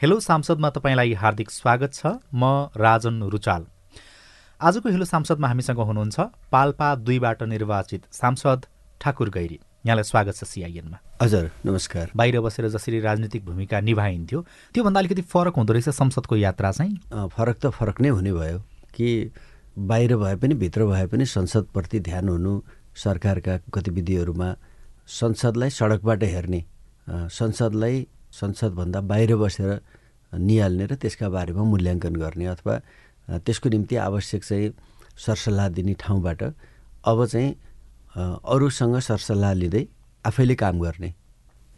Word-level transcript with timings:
Hello 0.00 0.18
सांसदमा 0.20 0.68
तपाईँलाई 0.70 1.12
हार्दिक 1.12 1.50
स्वागत 1.50 1.92
छ। 1.94 2.06
म 2.32 2.72
राजन 2.72 3.22
रुचाल। 3.32 3.64
आजको 4.60 4.88
हेलो 4.88 5.04
सांसदमा 5.04 5.48
हामीसँग 5.48 5.78
हुनुहुन्छ 5.78 6.20
पाल्पा 6.52 6.94
दुईबाट 7.04 7.42
निर्वाचित 7.44 8.06
सांसद 8.12 8.64
ठाकुर 9.00 9.28
गैरी। 9.28 9.58
यहाँलाई 9.86 10.04
स्वागत 10.04 10.34
छ 10.36 10.44
सिआइएनमा 10.44 10.98
हजुर 11.20 11.50
नमस्कार। 11.66 12.10
बाहिर 12.16 12.40
बसेर 12.40 12.68
जसरी 12.68 13.00
राजनीतिक 13.00 13.44
भूमिका 13.44 13.80
निभाइन्थ्यो 13.80 14.40
त्योभन्दा 14.74 15.00
अलिकति 15.00 15.22
फरक 15.22 15.56
हुँदो 15.56 15.72
रहेछ 15.72 15.88
संसदको 15.92 16.36
यात्रा 16.36 16.70
चाहिँ? 16.72 16.96
फरक 17.36 17.56
त 17.60 17.70
फरक 17.76 18.00
नै 18.00 18.08
हुने 18.08 18.32
भयो 18.32 18.58
कि 18.96 19.08
बाहिर 19.76 20.16
भए 20.16 20.36
पनि 20.40 20.54
भित्र 20.64 20.86
भए 20.86 21.06
पनि 21.12 21.26
संसदप्रति 21.28 22.00
ध्यान 22.08 22.28
हुनु 22.28 22.52
सरकारका 23.04 23.58
गतिविधिहरूमा 23.68 24.48
संसदलाई 25.20 25.70
सडकबाट 25.70 26.24
हेर्ने 26.24 26.64
संसदलाई 27.36 28.06
संसदभन्दा 28.32 29.00
बाहिर 29.10 29.36
बसेर 29.36 29.70
निहाल्ने 30.32 30.84
र 30.86 30.94
त्यसका 30.94 31.28
बारेमा 31.28 31.62
मूल्याङ्कन 31.62 32.14
गर्ने 32.16 32.46
अथवा 32.46 32.74
त्यसको 33.44 33.68
निम्ति 33.68 33.96
आवश्यक 33.96 34.42
चाहिँ 34.44 34.70
सरसल्लाह 35.18 35.68
दिने 35.76 35.94
ठाउँबाट 35.98 36.42
अब 37.04 37.18
चाहिँ 37.26 37.50
अरूसँग 38.16 38.98
सरसल्लाह 38.98 39.52
लिँदै 39.52 39.84
आफैले 40.24 40.54
काम 40.54 40.80
गर्ने 40.80 41.10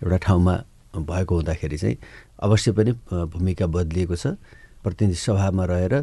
एउटा 0.02 0.16
ठाउँमा 0.27 0.54
भएको 0.95 1.35
हुँदाखेरि 1.35 1.77
चाहिँ 1.79 1.96
अवश्य 2.43 2.73
पनि 2.73 2.93
भूमिका 3.32 3.66
बदलिएको 3.66 4.16
छ। 4.16 4.37
प्रतिनिधि 4.84 5.16
सभामा 5.16 5.65
रहेर 5.65 5.95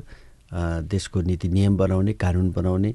देशको 0.89 1.21
नीति 1.21 1.47
नियम 1.49 1.77
बनाउने 1.77 2.13
कानुन 2.13 2.51
बनाउने 2.51 2.91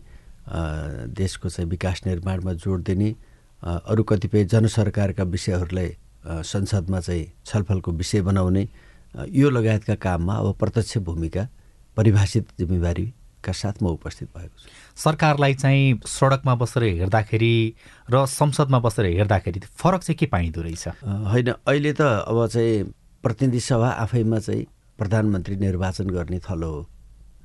देशको 1.12 1.48
चाहिँ 1.48 1.69
विकास 1.70 2.03
निर्माणमा 2.07 2.53
जोड 2.59 2.83
दिने 2.83 3.14
अरू 3.62 4.03
कतिपय 4.03 4.45
जनसरकारका 4.45 5.23
विषयहरूलाई 5.23 5.97
संसदमा 6.27 7.00
चाहिँ 7.00 7.27
छलफलको 7.47 7.92
विषय 7.92 8.22
बनाउने 8.22 8.69
यो 9.28 9.50
लगायतका 9.50 9.94
काममा 9.94 10.34
अब 10.34 10.55
प्रत्यक्ष 10.58 10.98
भूमिका 10.98 11.48
परिभाषित 11.97 12.48
जिम्मेवारीका 12.58 13.53
साथ 13.53 13.83
म 13.83 13.86
उपस्थित 13.94 14.28
भएको 14.36 14.56
छु। 14.58 14.69
सरकारलाई 14.97 15.55
चाहिँ 15.55 16.00
सडकमा 16.06 16.55
बसेर 16.55 16.83
हेर्दाखेरि 16.83 17.55
र 18.11 18.25
संसदमा 18.27 18.78
बसेर 18.80 19.06
हेर्दाखेरि 19.06 19.61
फरक 19.61 20.00
चाहिँ 20.00 20.17
के 20.19 20.27
पाइँदो 20.27 20.61
रहेछ? 20.62 20.89
होइन 21.05 21.48
अहिले 21.52 21.92
त 21.92 22.00
अब 22.00 22.47
चाहिँ 22.47 22.84
प्रतिनिधि 23.22 23.61
सभा 23.61 23.89
आफैमा 24.02 24.39
चाहिँ 24.39 24.67
प्रधानमन्त्री 24.98 25.56
निर्वाचन 25.56 26.11
गर्ने 26.11 26.39
थलो 26.41 26.70
हो। 26.70 26.83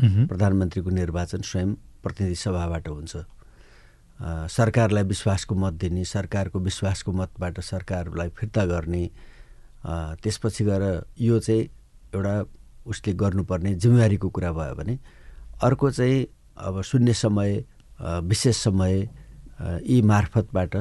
प्रधानमन्त्रीको 0.01 0.89
निर्वाचन 0.89 1.41
स्वयं 1.41 1.73
प्रतिनिधि 2.03 2.35
सभाबाट 2.35 2.87
हुन्छ। 2.87 3.15
सरकारलाई 4.19 5.03
विश्वासको 5.03 5.55
मत 5.55 5.73
दिने 5.81 6.03
सरकारको 6.05 6.59
विश्वासको 6.59 7.11
मतबाट 7.11 7.59
सरकारलाई 7.59 8.29
फिर्ता 8.37 8.65
गर्ने 8.65 9.05
त्यसपछि 10.23 10.63
गएर 10.65 10.83
यो 11.21 11.39
चाहिँ 11.39 11.61
एउटा 12.15 12.35
उसले 12.85 13.13
गर्नुपर्ने 13.13 13.73
जिम्मेवारीको 13.75 14.29
कुरा 14.29 14.51
भयो 14.51 14.75
भने 14.75 14.97
अर्को 15.63 15.91
चाहिँ 15.91 16.25
अब 16.57 16.81
शून्य 16.81 17.13
समय 17.13 17.63
विशेष 18.01 18.57
समय 18.63 18.99
यी 19.87 20.01
मार्फतबाट 20.01 20.75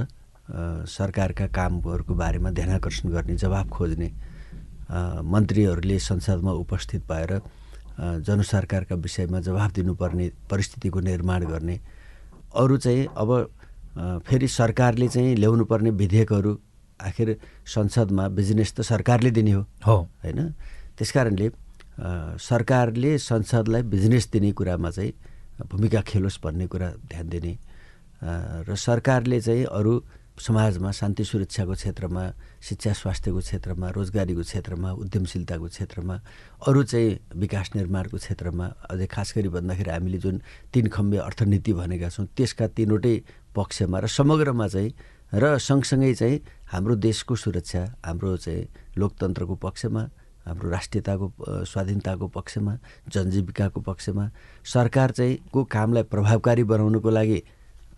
सरकारका 0.89 1.47
कामहरूको 1.55 2.15
बारेमा 2.15 2.51
ध्यानकर्षण 2.51 3.09
गर्ने 3.11 3.37
जवाब 3.37 3.69
खोज्ने 3.71 4.11
मन्त्रीहरूले 4.91 5.99
संसदमा 5.99 6.53
उपस्थित 6.65 7.03
भएर 7.11 7.41
जनसरकारका 8.27 8.95
विषयमा 8.97 9.41
जवाब 9.41 9.71
दिनुपर्ने 9.73 10.31
परिस्थितिको 10.51 11.01
निर्माण 11.01 11.45
गर्ने 11.47 11.81
अरू 12.55 12.77
चाहिँ 12.77 13.07
अब 13.17 13.31
फेरि 14.27 14.49
सरकारले 14.49 15.09
चाहिँ 15.09 15.37
ल्याउनुपर्ने 15.37 15.91
विधेयकहरू 15.91 16.53
आखिर 17.01 17.37
संसदमा 17.67 18.29
बिजनेस 18.29 18.75
त 18.75 18.81
सरकारले 18.81 19.31
दिने 19.31 19.53
हो। 19.53 19.63
हो। 19.87 19.97
होइन? 20.25 20.55
त्यस 20.99 21.11
कारणले 21.13 21.51
सरकारले 22.39 23.19
संसदलाई 23.19 23.83
बिजनेस 23.83 24.29
दिने 24.33 24.53
कुरामा 24.53 24.91
चाहिँ 24.91 25.13
भूमिका 25.67 26.01
खेलोस् 26.01 26.43
भन्ने 26.43 26.67
कुरा 26.67 26.89
ध्यान 27.11 27.29
दिने। 27.29 27.53
र 28.67 28.75
सरकारले 28.75 29.41
चाहिँ 29.41 29.65
अरू 29.65 29.95
समाजमा 30.39 30.91
शान्ति 30.93 31.25
सुरक्षाको 31.25 31.75
क्षेत्रमा 31.75 32.23
शिक्षा 32.63 32.93
स्वास्थ्यको 32.93 33.41
क्षेत्रमा 33.41 33.89
रोजगारीको 33.91 34.43
क्षेत्रमा 34.43 34.91
उद्यमशीलताको 35.03 35.67
क्षेत्रमा 35.67 36.15
अरू 36.63 36.83
चाहिँ 36.85 37.19
विकास 37.37 37.71
निर्माणको 37.75 38.17
क्षेत्रमा 38.17 38.67
अझै 38.91 39.07
खास 39.07 39.33
गरी 39.37 39.49
भन्दाखेरि 39.51 39.91
हामीले 39.91 40.19
जुन 40.19 40.41
तिन 40.73 40.87
खम्बे 40.89 41.19
अर्थनीति 41.19 41.73
भनेका 41.75 42.09
छौँ 42.09 42.27
त्यसका 42.33 42.67
तिनवटै 42.71 43.15
पक्षमा 43.55 43.99
र 43.99 44.07
समग्रमा 44.09 44.67
चाहिँ 44.69 44.93
र 45.35 45.59
सँगसँगै 45.61 46.15
चाहिँ 46.15 46.41
हाम्रो 46.71 46.95
देशको 46.99 47.35
सुरक्षा 47.37 47.83
हाम्रो 48.07 48.37
चाहिँ 48.39 48.69
लोकतन्त्रको 48.97 49.55
पक्षमा 49.59 50.03
हाम्रो 50.47 50.71
राष्ट्रियताको 50.71 51.27
स्वाधीनताको 51.67 52.27
पक्षमा 52.29 52.79
जनजीविकाको 53.11 53.81
पक्षमा 53.81 54.31
सरकार 54.65 55.11
चाहिँ 55.11 55.39
को 55.53 55.65
कामलाई 55.67 56.03
प्रभावकारी 56.09 56.65
बनाउनुको 56.65 57.11
लागि 57.11 57.43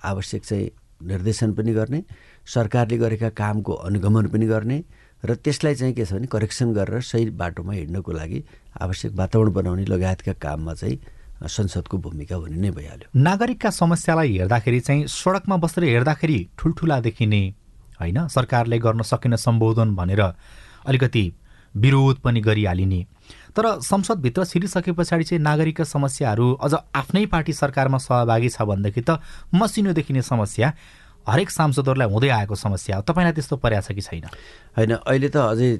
आवश्यक 0.04 0.44
चाहिँ 0.44 0.70
निर्देशन 1.02 1.52
पनि 1.54 1.72
गर्ने 1.72 2.02
सरकारले 2.46 2.98
गरेका 2.98 3.28
कामको 3.30 3.72
अनुगमन 3.72 4.26
पनि 4.28 4.46
गर्ने 4.46 4.82
र 5.24 5.34
त्यसलाई 5.36 5.74
चाहिँ 5.74 5.94
के 5.94 6.04
छ 6.04 6.12
भने 6.12 6.26
करेक्सन 6.26 6.72
गरेर 6.72 7.00
सही 7.02 7.30
बाटोमा 7.36 7.72
हिँड्नको 7.72 8.12
लागि 8.12 8.44
आवश्यक 8.80 9.12
वातावरण 9.14 9.52
बनाउने 9.52 9.84
लगायतका 9.84 10.32
काममा 10.32 10.74
चाहिँ 10.74 10.98
संसदको 11.40 11.98
भूमिका 11.98 12.36
हुने 12.36 12.56
नै 12.56 12.70
भइहाल्यो। 12.70 13.08
नागरिकका 13.16 13.70
समस्यालाई 13.70 14.38
हेर्दाखेरि 14.38 14.80
चाहिँ 14.80 15.06
सडकमा 15.08 15.56
बसेर 15.56 15.84
हेर्दाखेरि 15.84 16.38
ठुल्ठुला 16.58 17.00
देखिने 17.00 17.42
होइन 18.00 18.26
सरकारले 18.28 18.78
गर्न 18.78 19.02
सकेन 19.02 19.36
सम्बोधन 19.36 19.94
भनेर 19.96 20.20
अलिकति 20.20 21.24
विरोध 21.74 22.16
पनि 22.20 22.40
गरिहालिने। 22.40 23.00
तर 23.56 23.80
संसदभित्र 23.80 24.44
छिरिसके 24.44 24.92
पछाडि 24.92 25.24
चाहिँ 25.24 25.42
नागरिकका 25.42 25.84
समस्याहरू 25.84 26.52
अझ 26.56 26.74
आफ्नै 26.94 27.24
पार्टी 27.26 27.52
सरकारमा 27.52 27.98
सहभागी 27.98 28.48
छ 28.48 28.62
भनेदेखि 28.62 29.00
त 29.00 29.20
मसिनो 29.54 29.92
देखिने 29.92 30.22
समस्या। 30.22 30.72
हरेक 31.28 31.50
सांसदहरूलाई 31.50 32.08
हुँदै 32.08 32.28
आएको 32.28 32.54
समस्या 32.54 32.96
हो 32.96 33.02
तपाईँलाई 33.02 33.32
त्यस्तो 33.36 33.56
परेको 33.56 33.82
छ 33.86 33.92
कि 33.92 34.02
छैन? 34.02 34.24
होइन 34.76 34.92
अहिले 35.04 35.28
त 35.28 35.36
अझै 35.36 35.70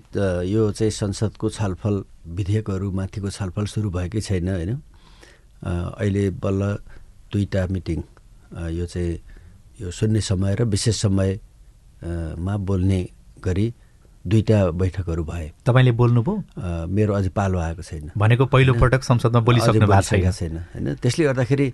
यो 0.46 0.62
चाहिँ 0.72 0.90
संसदको 0.92 1.46
छलफल 1.50 1.94
विधेयकहरूमाथिको 2.38 3.28
छलफल 3.30 3.64
सुरु 3.66 3.90
भएकै 3.90 4.20
छैन 4.20 4.48
होइन? 4.48 4.72
अहिले 5.64 6.24
बल्ल 6.38 6.62
दुईवटा 7.32 7.66
मिटिङ 7.70 7.98
यो 8.76 8.86
चाहिँ 8.86 9.12
यो 9.80 9.90
शून्य 9.90 10.20
समय 10.20 10.54
र 10.54 10.64
विशेष 10.68 10.96
समय 11.00 11.30
अ, 12.00 12.34
मा 12.38 12.56
बोल्ने 12.56 13.00
गरी 13.44 13.66
दुईवटा 14.24 14.58
बैठकहरू 14.76 15.24
भए। 15.24 15.46
तपाईँले 15.64 15.92
बोल्नुभयो? 15.96 16.34
मेरो 16.88 17.12
अझै 17.14 17.28
पालो 17.32 17.58
आएको 17.58 17.82
छैन। 17.82 18.10
भनेको 18.16 18.44
पहिलो 18.52 18.72
पटक 18.76 19.02
संसदमा 19.04 19.40
बोलिसक्नु 19.40 19.86
भएको 19.88 20.32
छैन। 20.32 20.56
होइन? 20.76 20.86
त्यसले 21.00 21.24
गर्दाखेरि 21.24 21.66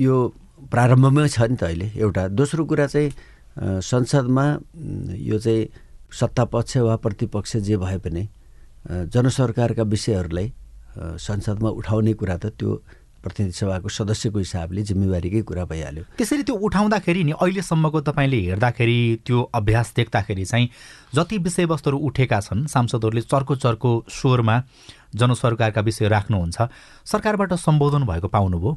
यो 0.00 0.16
प्रारम्भमै 0.58 1.28
छ 1.28 1.38
नि 1.50 1.56
त 1.56 1.62
अहिले 1.64 1.86
एउटा। 1.96 2.22
दोस्रो 2.38 2.64
कुरा 2.64 2.86
चाहिँ 2.86 3.10
संसदमा 3.82 4.44
यो 5.18 5.38
चाहिँ 5.38 5.68
सत्तापक्ष 6.10 6.76
वा 6.86 6.96
प्रतिपक्ष 7.04 7.56
जे 7.66 7.76
भए 7.76 7.98
पनि 7.98 8.22
जनसरकारका 9.14 9.82
विषयहरूलाई 9.94 10.52
संसदमा 11.26 11.68
उठाउने 11.80 12.12
कुरा 12.14 12.36
त 12.36 12.46
त्यो 12.58 12.70
प्रतिनिधि 13.24 13.56
सभाको 13.56 13.88
सदस्यको 13.88 14.38
हिसाबले 14.38 14.82
जिम्मेवारीकै 14.84 15.42
कुरा 15.48 15.64
भइहाल्यो। 15.64 16.04
त्यसरी 16.18 16.42
त्यो 16.44 16.54
उठाउँदाखेरि 16.60 17.22
नि 17.24 17.32
अहिलेसम्मको 17.34 18.00
तपाईँले 18.08 18.40
हेर्दाखेरि 18.48 18.98
त्यो 19.26 19.38
अभ्यास 19.54 19.92
देख्दाखेरि 19.96 20.44
चाहिँ 20.44 20.68
जति 21.14 21.38
विषयवस्तुहरू 21.38 21.98
उठेका 21.98 22.40
छन् 22.40 22.66
सांसदहरूले 22.68 23.22
चर्को 23.24 23.54
चर्को 23.56 23.90
स्वरमा 24.10 24.56
जनसरकारका 25.14 25.80
विषय 25.80 26.08
राख्नुहुन्छ 26.08 26.58
सरकारबाट 27.06 27.52
सम्बोधन 27.56 28.02
भएको 28.04 28.28
पाउनुभयो? 28.28 28.72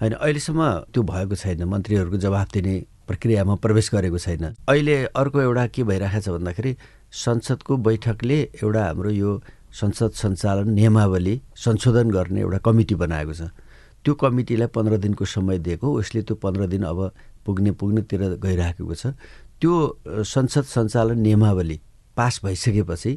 होइन 0.00 0.12
अहिलेसम्म 0.14 0.62
त्यो 0.94 1.02
भएको 1.02 1.34
छैन 1.34 1.64
मन्त्रीहरूको 1.64 2.18
जवाफ 2.22 2.48
दिने 2.54 2.74
प्रक्रियामा 3.08 3.54
प्रवेश 3.64 3.90
गरेको 3.94 4.18
छैन। 4.18 4.44
अहिले 4.68 4.96
अर्को 5.10 5.40
एउटा 5.40 5.66
के 5.74 5.82
भइरहेको 5.82 6.20
छ 6.22 6.28
भन्दाखेरि 6.38 6.72
संसदको 7.08 7.76
बैठकले 7.82 8.38
एउटा 8.62 8.82
हाम्रो 8.84 9.10
यो 9.10 9.30
संसद 9.68 10.10
सञ्चालन 10.12 10.70
नियमावली 10.70 11.34
संशोधन 11.56 12.10
गर्ने 12.10 12.40
एउटा 12.40 12.58
कमिटी 12.64 12.94
बनाएको 12.94 13.32
छ। 13.32 13.50
त्यो 14.08 14.14
कमिटीलाई 14.24 14.68
पन्ध्र 14.72 14.96
दिनको 15.04 15.24
समय 15.28 15.58
दिएको 15.60 15.84
उसले 16.00 16.22
त्यो 16.24 16.34
पन्ध्र 16.40 16.66
दिन 16.72 16.82
अब 16.88 17.12
पुग्ने 17.44 17.70
पुग्नेतिर 17.76 18.40
गइराखेको 18.40 18.94
छ। 18.94 19.12
त्यो 19.60 19.72
संसद 20.24 20.64
सञ्चालन 20.64 21.18
नियमावली 21.20 21.80
पास 22.16 22.40
भइसकेपछि 22.44 23.12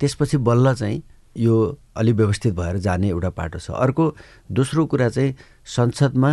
त्यसपछि 0.00 0.36
बल्ल 0.44 0.74
चाहिँ 0.74 1.02
यो 1.40 1.56
अलि 1.96 2.12
व्यवस्थित 2.12 2.54
भएर 2.54 2.76
जाने 2.76 3.08
एउटा 3.08 3.30
पाटो 3.32 3.58
छ। 3.58 3.70
अर्को 3.72 4.04
दोस्रो 4.52 4.84
कुरा 4.92 5.08
चाहिँ 5.16 5.34
संसदमा 5.64 6.30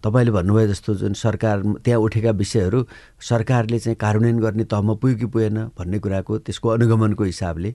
तपाईँले 0.00 0.32
भन्नुभयो 0.32 0.66
जस्तो 0.72 0.94
जुन 1.04 1.12
सरकार 1.12 1.62
त्यहाँ 1.84 2.00
उठेका 2.00 2.30
विषयहरू 2.32 2.80
सरकारले 3.20 3.78
चाहिँ 3.78 3.96
कार्यान्वयन 4.00 4.40
गर्ने 4.40 4.64
तहमा 4.64 4.94
पुग्यो 4.96 5.16
कि 5.18 5.26
पुगेन 5.28 5.58
भन्ने 5.76 5.98
कुराको 6.00 6.38
त्यसको 6.40 6.68
अनुगमनको 6.68 7.24
हिसाबले 7.24 7.74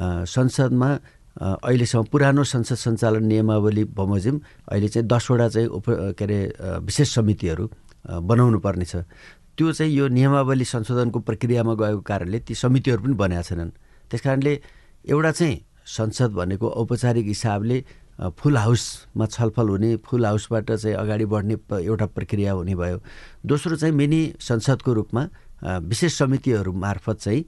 संसदमा 0.00 0.88
अहिलेसम्म 1.38 2.04
पुरानो 2.10 2.42
संसद 2.44 2.76
सञ्चालन 2.76 3.24
नियमावली 3.24 3.84
बमोजिम 3.94 4.40
अहिले 4.68 4.88
चाहिँ 4.88 5.06
दसवटा 5.06 5.48
चाहिँ 5.48 5.68
उप 5.68 5.86
के 6.18 6.24
अरे 6.24 6.38
विशेष 6.82 7.14
समितिहरू 7.14 7.64
बनाउनु 8.26 8.58
पर्ने 8.58 8.84
छ 8.84 9.06
त्यो 9.56 9.72
चाहिँ 9.72 9.92
यो 9.92 10.08
नियमावली 10.08 10.64
संशोधनको 10.64 11.18
प्रक्रियामा 11.20 11.74
गएको 11.80 12.00
कारणले 12.00 12.38
ती 12.48 12.54
समितिहरू 12.54 13.02
पनि 13.02 13.14
बनाएका 13.14 13.42
छैनन्। 13.42 13.70
त्यस 14.10 14.20
कारणले 14.20 14.52
एउटा 15.06 15.30
चाहिँ 15.32 15.56
संसद 15.86 16.30
भनेको 16.34 16.66
औपचारिक 16.66 17.26
हिसाबले 17.26 17.78
फुल 18.38 18.56
हाउसमा 18.56 19.26
छलफल 19.26 19.68
हुने 19.68 19.96
फुल 20.04 20.24
हाउसबाट 20.26 20.70
चाहिँ 20.72 20.96
अगाडि 20.96 21.24
बढ्ने 21.24 21.56
एउटा 21.84 22.06
प्रक्रिया 22.16 22.52
हुने 22.52 22.74
भयो। 22.74 22.98
दोस्रो 23.46 23.76
चाहिँ 23.76 23.94
मिनी 23.94 24.22
संसदको 24.40 24.92
रूपमा 24.92 25.22
विशेष 25.88 26.18
समितिहरू 26.18 26.72
मार्फत 26.72 27.16
चाहिँ 27.20 27.44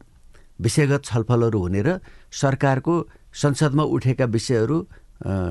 विषयगत 0.60 1.04
छलफलहरू 1.04 1.58
हुने 1.58 1.82
र 1.82 1.98
सरकारको 2.30 2.94
संसदमा 3.34 3.82
उठेका 3.82 4.24
विषयहरू 4.24 4.86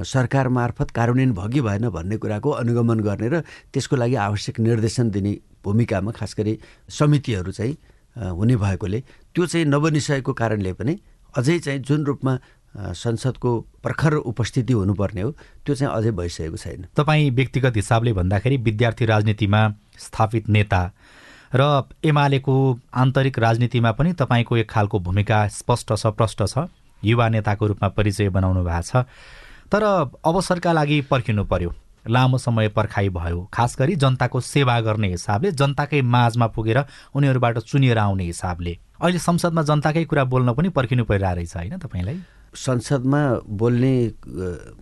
सरकार 0.06 0.48
मार्फत 0.50 0.92
कार्यान्वयन 0.92 1.32
भयो 1.34 1.50
कि 1.50 1.62
भएन 1.62 1.90
भन्ने 1.90 2.18
कुराको 2.18 2.50
अनुगमन 2.62 3.00
गर्ने 3.00 3.28
र 3.30 3.42
त्यसको 3.74 3.96
लागि 3.96 4.16
आवश्यक 4.16 4.60
निर्देशन 4.60 5.10
दिने 5.10 5.38
भूमिकामा 5.64 6.12
खास 6.12 6.36
गरी 6.38 6.58
समितिहरू 6.90 7.52
चाहिँ 7.52 7.78
हुने 8.36 8.56
भएकोले 8.56 9.00
त्यो 9.36 9.46
चाहिँ 9.46 9.66
नबनिसकेको 9.66 10.34
कारणले 10.34 10.74
पनि 10.74 10.98
अझै 11.38 11.58
चाहिँ 11.60 11.80
जुन 11.80 12.04
रूपमा 12.06 12.38
संसदको 12.76 13.52
प्रखर 13.84 14.14
उपस्थिति 14.32 14.74
हुनुपर्ने 14.74 15.22
हो 15.22 15.32
त्यो 15.66 15.76
चाहिँ 15.76 15.94
अझै 15.94 16.12
भइसकेको 16.12 16.58
छैन। 16.58 16.86
तपाईँ 16.96 17.30
व्यक्तिगत 17.32 17.76
हिसाबले 17.76 18.14
भन्दाखेरि 18.14 18.58
विद्यार्थी 18.68 19.06
राजनीतिमा 19.06 19.62
स्थापित 20.00 20.50
नेता 20.50 20.82
र 21.56 21.64
एमालेको 22.04 22.56
आन्तरिक 22.96 23.40
राजनीतिमा 23.40 23.92
पनि 23.92 24.14
तपाईँको 24.20 24.58
एक 24.58 24.70
खालको 24.70 25.00
भूमिका 25.00 25.48
स्पष्ट 25.48 25.94
छ 25.96 26.08
प्रष्ट 26.20 26.44
छ। 26.44 26.68
युवा 27.04 27.30
नेताको 27.30 27.68
रूपमा 27.68 27.88
परिचय 27.90 28.30
बनाउनु 28.30 28.64
भएको 28.64 28.82
छ। 28.82 29.06
तर 29.72 29.84
अवसरका 30.26 30.72
लागि 30.74 31.02
पर्खिनु 31.12 31.44
पर्यो। 31.46 31.74
लामो 32.10 32.38
समय 32.38 32.68
पर्खाइ 32.70 33.10
भयो। 33.10 33.50
खास 33.54 33.76
गरी 33.80 33.96
जनताको 33.96 34.40
सेवा 34.42 34.80
गर्ने 34.82 35.08
हिसाबले 35.10 35.52
जनताकै 35.52 36.02
माझमा 36.02 36.48
पुगेर 36.48 36.84
उनीहरूबाट 37.16 37.58
चुनिएर 37.60 37.98
आउने 37.98 38.24
हिसाबले। 38.26 38.78
अहिले 39.02 39.20
संसदमा 39.20 39.62
जनताकै 39.62 40.04
कुरा 40.06 40.24
बोल्न 40.26 40.54
पनि 40.54 40.70
पर्खिनु 40.70 41.06
परिरहेको 41.06 41.36
रहेछ 41.36 41.56
होइन 41.56 41.78
तपाईँलाई? 41.78 42.18
संसदमा 42.56 43.22
बोल्ने 43.48 43.94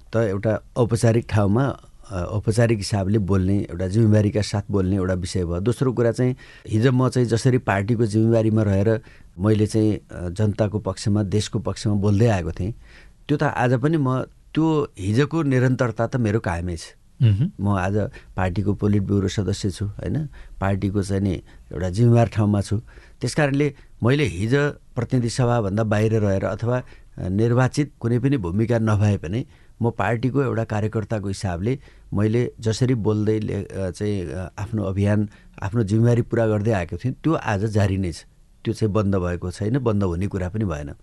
त 0.10 0.16
एउटा 0.16 0.54
औपचारिक 0.76 1.26
ठाउँमा 1.30 1.66
औपचारिक 2.10 2.78
हिसाबले 2.78 3.20
बोल्ने 3.22 3.58
एउटा 3.70 3.88
जिम्मेवारीका 3.88 4.42
साथ 4.42 4.72
बोल्ने 4.72 4.96
एउटा 4.96 5.14
विषय 5.14 5.46
भयो। 5.46 5.60
दोस्रो 5.60 5.94
कुरा 5.94 6.12
चाहिँ 6.12 6.36
हिजो 6.68 6.92
म 6.92 7.10
चाहिँ 7.10 7.28
जसरी 7.28 7.58
पार्टीको 7.62 8.06
जिम्मेवारीमा 8.06 8.64
रहेर 8.64 8.90
मैले 9.40 9.68
चाहिँ 9.68 10.34
जनताको 10.36 10.80
पक्षमा 10.80 11.24
देशको 11.24 11.60
पक्षमा 11.60 11.94
बोल्दै 12.04 12.28
आएको 12.28 12.52
थिएँ। 12.60 12.74
त्यो 13.28 13.38
त 13.38 13.44
आज 13.56 13.74
पनि 13.80 13.98
म 13.98 14.28
त्यो 14.54 14.66
हिजोको 15.00 15.38
निरन्तरता 15.48 16.06
त 16.08 16.16
मेरो 16.20 16.40
कायमै 16.40 16.76
छ। 16.76 17.00
म 17.20 17.76
आज 17.76 17.96
पार्टीको 18.36 18.74
पोलिट 18.80 19.04
ब्युरो 19.04 19.28
सदस्य 19.28 19.70
छु 19.72 19.86
होइन? 19.86 20.28
पार्टीको 20.60 21.02
चाहिँ 21.04 21.24
नि 21.24 21.36
एउटा 21.72 21.90
जिम्मेवार 21.90 22.28
ठाउँमा 22.36 22.62
छु। 22.62 22.76
त्यस 23.20 23.34
कारणले 23.36 23.68
मैले 24.04 24.24
हिजो 24.24 24.64
प्रतिनिधि 24.96 25.30
सभाभन्दा 25.30 25.84
बाहिर 25.84 26.14
रहेर 26.24 26.46
अथवा 26.56 26.78
निर्वाचित 27.20 27.88
कुनै 28.00 28.20
पनि 28.24 28.38
भूमिका 28.40 28.78
नभए 28.80 29.18
पनि 29.20 29.40
म 29.82 29.92
पार्टीको 29.92 30.40
एउटा 30.44 30.64
कार्यकर्ताको 30.64 31.28
हिसाबले 31.28 31.74
मैले 32.16 32.42
जसरी 32.60 32.96
बोल्दै 32.96 33.38
चाहिँ 33.92 34.18
आफ्नो 34.56 34.84
अभियान 34.88 35.28
आफ्नो 35.60 35.84
जिम्मेवारी 35.84 36.22
पुरा 36.32 36.46
गर्दै 36.48 36.72
आएको 36.72 36.98
थिएँ 37.04 37.14
त्यो 37.20 37.34
आज 37.36 37.66
जारी 37.76 37.98
नै 38.00 38.12
छ। 38.12 38.29
त्यो 38.64 38.74
चाहिँ 38.74 38.94
बन्द 38.94 39.16
भएको 39.16 39.52
छैन 39.52 39.80
बन्द 39.80 40.04
हुने 40.04 40.28
कुरा 40.28 40.50
पनि 40.50 40.66
भएन। 40.66 40.94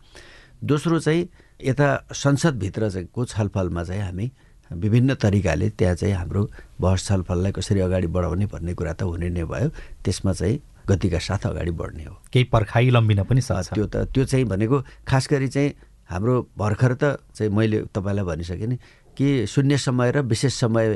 दोस्रो 0.64 0.98
चाहिँ 1.00 1.28
यता 1.64 1.88
संसदभित्र 2.12 2.90
चाहिँ 2.90 3.06
को 3.14 3.24
छलफलमा 3.24 3.84
चाहिँ 3.84 4.02
हामी 4.02 4.30
विभिन्न 4.72 5.14
तरिकाले 5.14 5.68
त्यहाँ 5.78 5.94
चाहिँ 5.94 6.14
हाम्रो 6.14 6.42
बहस 6.80 7.06
छलफललाई 7.06 7.52
कसरी 7.52 7.80
अगाडि 7.80 8.06
बढाउने 8.06 8.46
भन्ने 8.46 8.74
कुरा 8.74 8.92
त 8.92 9.02
हुने 9.02 9.28
नै 9.30 9.44
भयो। 9.44 9.68
त्यसमा 10.04 10.32
चाहिँ 10.32 10.60
गतिका 10.88 11.18
साथ 11.18 11.46
अगाडि 11.46 11.70
बढ्ने 11.70 12.04
हो। 12.04 12.14
केही 12.32 12.44
पर्खाइ 12.50 12.90
लम्बिन 12.90 13.22
पनि 13.30 13.40
सक्छ 13.40 13.74
त्यो 13.74 13.86
त 13.86 13.96
त्यो 14.14 14.24
चाहिँ 14.24 14.44
भनेको 14.46 14.76
खास 15.06 15.28
गरी 15.30 15.48
चाहिँ 15.48 15.70
हाम्रो 16.10 16.34
भर्खर 16.58 16.92
त 16.94 17.04
चाहिँ 17.34 17.50
मैले 17.52 17.78
तपाईँलाई 17.94 18.24
भनिसकेँ 18.24 18.66
नि 18.66 18.76
कि 19.16 19.46
शून्य 19.46 19.76
समय 19.78 20.10
र 20.12 20.20
विशेष 20.22 20.54
समय 20.54 20.86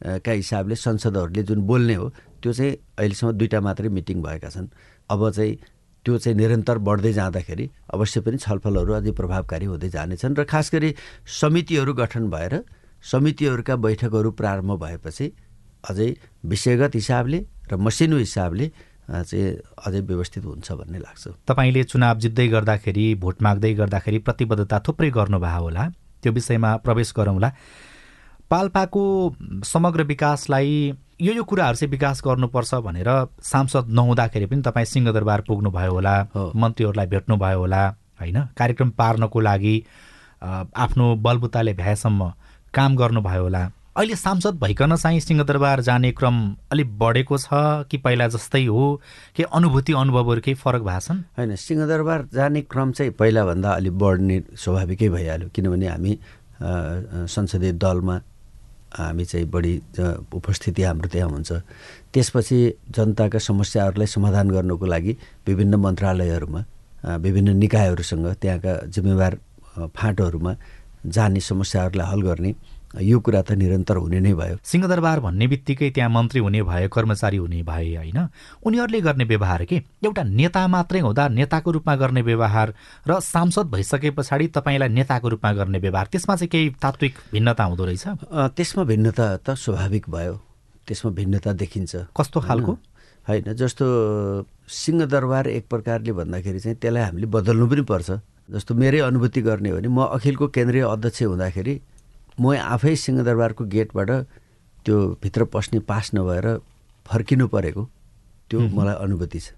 अ, 0.00 0.18
का 0.24 0.32
हिसाबले 0.32 0.74
संसदहरूले 0.76 1.42
जुन 1.42 1.60
बोल्ने 1.66 1.94
हो 1.94 2.08
त्यो 2.42 2.52
चाहिँ 2.52 2.72
अहिलेसम्म 2.98 3.30
दुईवटा 3.36 3.60
मात्रै 3.60 3.88
मिटिङ 3.88 4.22
भएका 4.22 4.48
छन्। 4.48 4.68
अब 5.10 5.30
चाहिँ 5.30 5.56
त्यो 6.04 6.18
चाहिँ 6.18 6.36
निरन्तर 6.36 6.78
बढ्दै 6.78 7.12
जाँदाखेरि 7.12 7.64
अवश्य 7.94 8.20
पनि 8.20 8.36
छलफलहरू 8.38 8.92
अझै 8.92 9.12
प्रभावकारी 9.12 9.66
हुँदै 9.66 9.88
जानेछन् 9.88 10.36
र 10.38 10.44
खास 10.44 10.70
गरी 10.74 10.94
समितिहरू 11.40 11.92
गठन 11.94 12.24
भएर 12.30 12.54
समितिहरूका 13.04 13.76
बैठकहरू 13.76 14.30
प्रारम्भ 14.40 14.80
भएपछि 14.84 15.26
अझै 15.90 16.08
विषयगत 16.44 16.94
हिसाबले 16.94 17.38
र 17.70 17.76
मसिनो 17.76 18.16
हिसाबले 18.16 18.66
चाहिँ 19.10 19.46
अझै 19.86 20.00
व्यवस्थित 20.00 20.44
हुन्छ 20.44 20.72
भन्ने 20.72 20.98
लाग्छ। 20.98 21.24
तपाईँले 21.48 21.82
चुनाव 21.84 22.18
जित्दै 22.22 22.46
गर्दाखेरि 22.48 23.04
भोट 23.20 23.36
माग्दै 23.42 23.72
गर्दाखेरि 23.74 24.18
प्रतिबद्धता 24.26 24.78
थुप्रै 24.86 25.10
गर्नुभयो 25.10 25.60
होला। 25.62 25.84
त्यो 26.22 26.32
विषयमा 26.32 26.70
प्रवेश 26.84 27.12
गरौँला। 27.16 27.50
पाल्पाको 28.50 29.02
समग्र 29.64 30.02
विकासलाई 30.12 30.72
यो 31.20 31.32
यो 31.32 31.42
कुराहरू 31.44 31.76
चाहिँ 31.76 31.90
विकास 31.90 32.22
गर्नुपर्छ 32.24 32.74
भनेर 32.80 33.08
सांसद 33.44 33.88
नहुँदाखेरि 33.92 34.46
पनि 34.48 34.62
तपाईँ 34.64 34.86
सिंहदरबार 34.88 35.40
पुग्नुभयो 35.48 35.92
होला। 35.92 36.14
मन्त्रीहरूलाई 36.56 37.06
भेट्नुभयो 37.06 37.58
होला 37.60 37.82
होइन? 38.20 38.38
कार्यक्रम 38.56 38.90
पार्नको 38.96 39.40
लागि 39.40 39.74
आफ्नो 40.40 41.04
बलबुताले 41.20 41.72
भ्याएसम्म 41.76 42.32
काम 42.72 42.96
गर्नुभयो 42.96 43.42
होला। 43.42 43.62
अहिले 43.96 44.16
सांसद 44.16 44.56
भइकन 44.64 44.96
चाहिँ 44.96 45.20
सिंहदरबार 45.20 45.80
जाने 45.84 46.12
क्रम 46.16 46.36
अलिक 46.72 46.88
बढेको 46.98 47.36
छ 47.36 47.84
कि 47.84 47.96
पहिला 48.00 48.28
जस्तै 48.32 48.64
हो? 48.64 49.00
कि 49.36 49.42
अनुभूति 49.44 49.92
अनुभवहरू 49.92 50.40
केही 50.40 50.54
फरक 50.56 50.82
भएको 50.82 51.00
छन्? 51.04 51.20
होइन 51.36 51.56
सिंहदरबार 51.60 52.28
जाने 52.32 52.60
क्रम 52.64 52.92
चाहिँ 52.96 53.12
पहिलाभन्दा 53.20 53.70
अलिक 53.76 53.98
बढ्ने 53.98 54.42
स्वाभाविकै 54.56 55.08
भइहाल्यो। 55.08 55.48
किनभने 55.52 55.86
हामी 55.86 56.18
संसदीय 57.28 57.72
दलमा 57.76 58.20
हामी 58.98 59.24
चाहिँ 59.24 59.46
बढी 59.46 59.74
उपस्थिति 60.34 60.82
हाम्रो 60.82 61.08
त्यहाँ 61.08 61.30
हुन्छ। 61.30 61.52
त्यसपछि 62.12 62.58
जनताका 62.90 63.38
समस्याहरूलाई 63.38 64.06
समाधान 64.06 64.50
गर्नको 64.50 64.86
लागि 64.86 65.12
विभिन्न 65.46 65.74
मन्त्रालयहरूमा 65.74 66.60
विभिन्न 67.22 67.56
निकायहरूसँग 67.56 68.26
त्यहाँका 68.42 68.72
जिम्मेवार 68.90 69.32
फाँटोहरूमा 69.96 70.52
जाने 71.06 71.40
समस्याहरूलाई 71.40 72.06
हल 72.10 72.22
गर्ने 72.22 72.54
यो 72.90 73.18
कुरा 73.22 73.42
त 73.42 73.54
निरन्तर 73.54 73.96
हुने 74.02 74.18
नै 74.20 74.34
भयो। 74.34 74.56
सिंहदरबार 74.66 75.20
भन्ने 75.22 75.46
बित्तिकै 75.46 75.90
त्यहाँ 75.94 76.10
मन्त्री 76.10 76.40
हुने 76.42 76.62
भए 76.66 76.88
कर्मचारी 76.90 77.36
हुने 77.38 77.62
भए 77.62 77.94
होइन? 77.96 78.18
उनीहरूले 78.66 79.00
गर्ने 79.00 79.24
व्यवहार 79.30 79.64
के? 79.64 79.76
एउटा 80.02 80.22
नेता 80.26 80.66
मात्रै 80.66 81.00
हुँदा 81.00 81.28
नेताको 81.28 81.70
रूपमा 81.70 81.94
गर्ने 81.96 82.22
व्यवहार 82.22 82.74
र 83.06 83.20
सांसद 83.22 83.70
भइसके 83.70 84.10
पछाडि 84.10 84.46
तपाईँलाई 84.50 84.88
नेताको 84.90 85.28
रूपमा 85.28 85.52
गर्ने 85.54 85.78
व्यवहार 85.78 86.06
त्यसमा 86.10 86.34
चाहिँ 86.36 86.50
केही 86.50 86.68
तात्विक 86.82 87.14
भिन्नता 87.30 87.64
हुँदो 87.64 87.84
रहेछ? 87.84 88.04
त्यसमा 88.58 88.82
भिन्नता 88.84 89.26
त 89.46 89.54
स्वाभाविक 89.54 90.10
भयो। 90.10 90.34
त्यसमा 90.82 91.10
भिन्नता 91.14 91.52
देखिन्छ। 91.62 92.10
कस्तो 92.10 92.40
खालको? 92.42 92.72
होइन 93.28 93.54
जस्तो 93.54 93.86
सिंहदरबार 94.66 95.46
एक 95.46 95.64
प्रकारले 95.70 96.12
भन्दाखेरि 96.12 96.58
चाहिँ 96.58 96.76
त्यसलाई 96.82 97.02
हामीले 97.06 97.26
बदल्नु 97.30 97.66
पनि 97.70 97.82
पर्छ। 97.86 98.10
जस्तो 98.50 98.74
मेरै 98.74 98.98
अनुभूति 99.06 99.40
गर्ने 99.46 99.68
हो 99.70 99.76
भने 99.78 99.88
म 99.88 100.10
अखिलको 100.10 100.48
केन्द्रीय 100.50 100.82
अध्यक्ष 100.82 101.22
हुँदाखेरि 101.22 101.74
म 102.40 102.56
आफै 102.56 102.94
सिंहदरबारको 102.96 103.64
गेटबाट 103.64 104.10
त्यो 104.84 104.96
भित्र 105.22 105.44
पस्ने 105.52 105.80
पास 105.84 106.10
नभएर 106.14 106.46
फर्किनु 107.06 107.46
परेको। 107.48 107.82
त्यो 108.50 108.58
मलाई 108.76 108.96
अनुभूति 109.04 109.40
छ। 109.40 109.52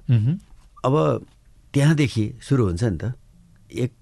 अब 0.85 0.95
त्यहाँदेखि 1.75 2.25
सुरु 2.43 2.63
हुन्छ 2.67 2.83
नि 2.85 2.99
त। 2.99 3.15
एक 3.71 3.93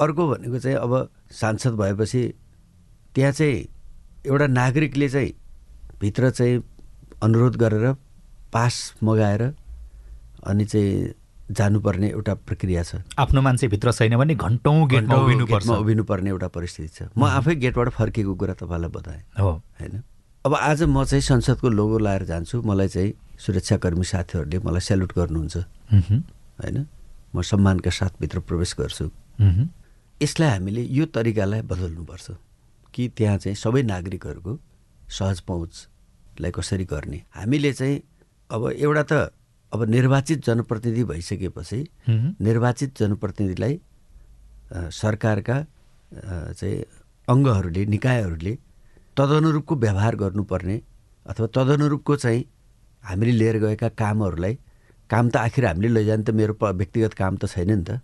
अर्को 0.00 0.22
भनेको 0.28 0.58
चाहिँ 0.58 0.76
अब 0.76 0.92
सांसद 1.30 1.72
भएपछि 1.76 2.22
त्यहाँ 3.14 3.32
चाहिँ 3.32 3.68
एउटा 4.26 4.46
नागरिकले 4.46 5.08
चाहिँ 5.08 5.32
भित्र 6.00 6.30
चाहिँ 6.30 6.62
अनुरोध 7.22 7.56
गरेर 7.56 7.86
पास 8.52 8.74
मगाएर 9.02 9.42
अनि 10.46 10.64
चाहिँ 10.64 11.14
जानुपर्ने 11.52 12.08
एउटा 12.08 12.34
प्रक्रिया 12.34 12.82
छ। 12.82 13.02
आफ्नो 13.18 13.42
मान्छे 13.42 13.68
भित्र 13.68 13.92
छैन 13.92 14.16
भने 14.16 14.34
घन्टौँ 14.34 14.88
गेटमा 14.88 15.16
गेटमा 15.44 15.74
उभिनुपर्ने 15.76 16.30
एउटा 16.30 16.48
परिस्थिति 16.48 16.88
छ। 16.88 17.08
म 17.18 17.24
आफै 17.24 17.54
गेटबाट 17.54 17.88
फर्केको 17.88 18.34
कुरा 18.34 18.54
तपाईँलाई 18.54 18.90
बताएँ। 18.90 19.22
हो। 19.40 19.50
होइन? 19.80 20.02
अब 20.46 20.54
आज 20.54 20.82
म 20.82 21.04
चाहिँ 21.04 21.22
संसदको 21.22 21.68
लोगो 21.68 21.98
लाएर 21.98 22.24
जान्छु। 22.24 22.62
मलाई 22.62 22.88
चाहिँ 22.88 23.12
सुरक्षाकर्मी 23.38 24.04
साथीहरूले 24.04 24.58
मलाई 24.58 24.80
सेल्युट 24.80 25.12
गर्नुहुन्छ। 25.12 25.56
होइन? 26.60 26.86
म 27.34 27.42
सम्मानका 27.42 27.90
साथ 27.90 28.20
भित्र 28.20 28.38
प्रवेश 28.40 28.76
गर्छु। 28.78 29.10
यसलाई 30.22 30.50
हामीले 30.50 30.82
यो 30.82 31.04
तरिकालाई 31.06 31.60
बदल्नुपर्छ। 31.62 32.26
कि 32.94 33.08
त्यहाँ 33.16 33.38
चाहिँ 33.38 33.56
सबै 33.56 33.82
नागरिकहरूको 33.82 34.52
सहज 35.10 35.40
पहुँचलाई 35.40 36.50
कसरी 36.50 36.84
गर्ने? 36.84 37.18
हामीले 37.34 37.72
चाहिँ 37.72 38.02
अब 38.50 38.62
एउटा 38.76 39.02
त 39.02 39.12
अब 39.72 39.84
निर्वाचित 39.88 40.44
जनप्रतिनिधि 40.46 41.04
भइसकेपछि। 41.04 41.78
निर्वाचित 42.08 42.98
जनप्रतिनिधिलाई 42.98 43.80
सरकारका 44.72 45.56
चाहिँ 46.58 46.84
अङ्गहरूले 47.28 47.84
निकायहरूले 47.86 48.56
तदनुरूपको 49.16 49.76
व्यवहार 49.76 50.16
गर्नुपर्ने 50.16 50.80
अथवा 51.26 51.46
तदनुरूपको 51.56 52.16
चाहिँ 52.16 52.44
हामीले 53.04 53.32
लिएर 53.32 53.58
गएका 53.64 53.88
कामहरूलाई 54.02 54.58
काम 55.10 55.30
त 55.30 55.36
आखिर 55.36 55.64
हामीले 55.66 55.88
लैजाने 55.88 56.22
त 56.24 56.30
मेरो 56.36 56.54
व्यक्तिगत 56.62 57.14
काम 57.14 57.36
त 57.36 57.46
छैन 57.48 57.70
नि 57.72 57.84
त। 57.84 58.00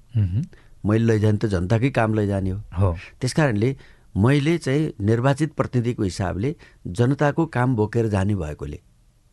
मैले 0.86 1.04
लैजाने 1.04 1.38
त 1.38 1.46
जनताकै 1.52 1.90
काम 1.90 2.14
लैजाने 2.14 2.50
हो 2.50 2.60
हो 2.78 2.90
त्यस 3.20 3.32
कारणले 3.34 3.76
मैले 4.16 4.56
चाहिँ 4.58 4.92
निर्वाचित 5.00 5.52
प्रतिनिधिको 5.52 6.02
हिसाबले 6.02 6.54
जनताको 6.98 7.46
काम 7.56 7.76
बोकेर 7.76 8.08
जाने 8.08 8.34
भएकोले 8.34 8.80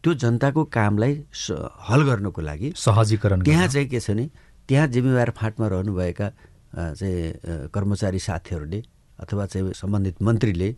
त्यो 0.05 0.13
जनताको 0.21 0.63
कामलाई 0.77 1.13
हल 1.89 2.01
गर्नको 2.09 2.41
लागि 2.49 2.71
सहजीकरण 2.85 3.41
त्यहाँ। 3.43 3.67
चाहिँ 3.73 3.87
के 3.89 3.99
छ 3.99 4.09
भने 4.11 4.25
त्यहाँ 4.69 4.87
जिम्मेवार 4.95 5.29
फाँटमा 5.39 5.67
रहनुभएका 5.73 6.27
चाहिँ 6.75 7.69
कर्मचारी 7.73 8.19
साथीहरूले 8.27 8.81
अथवा 9.25 9.45
चाहिँ 9.53 9.73
सम्बन्धित 9.81 10.21
मन्त्रीले 10.27 10.69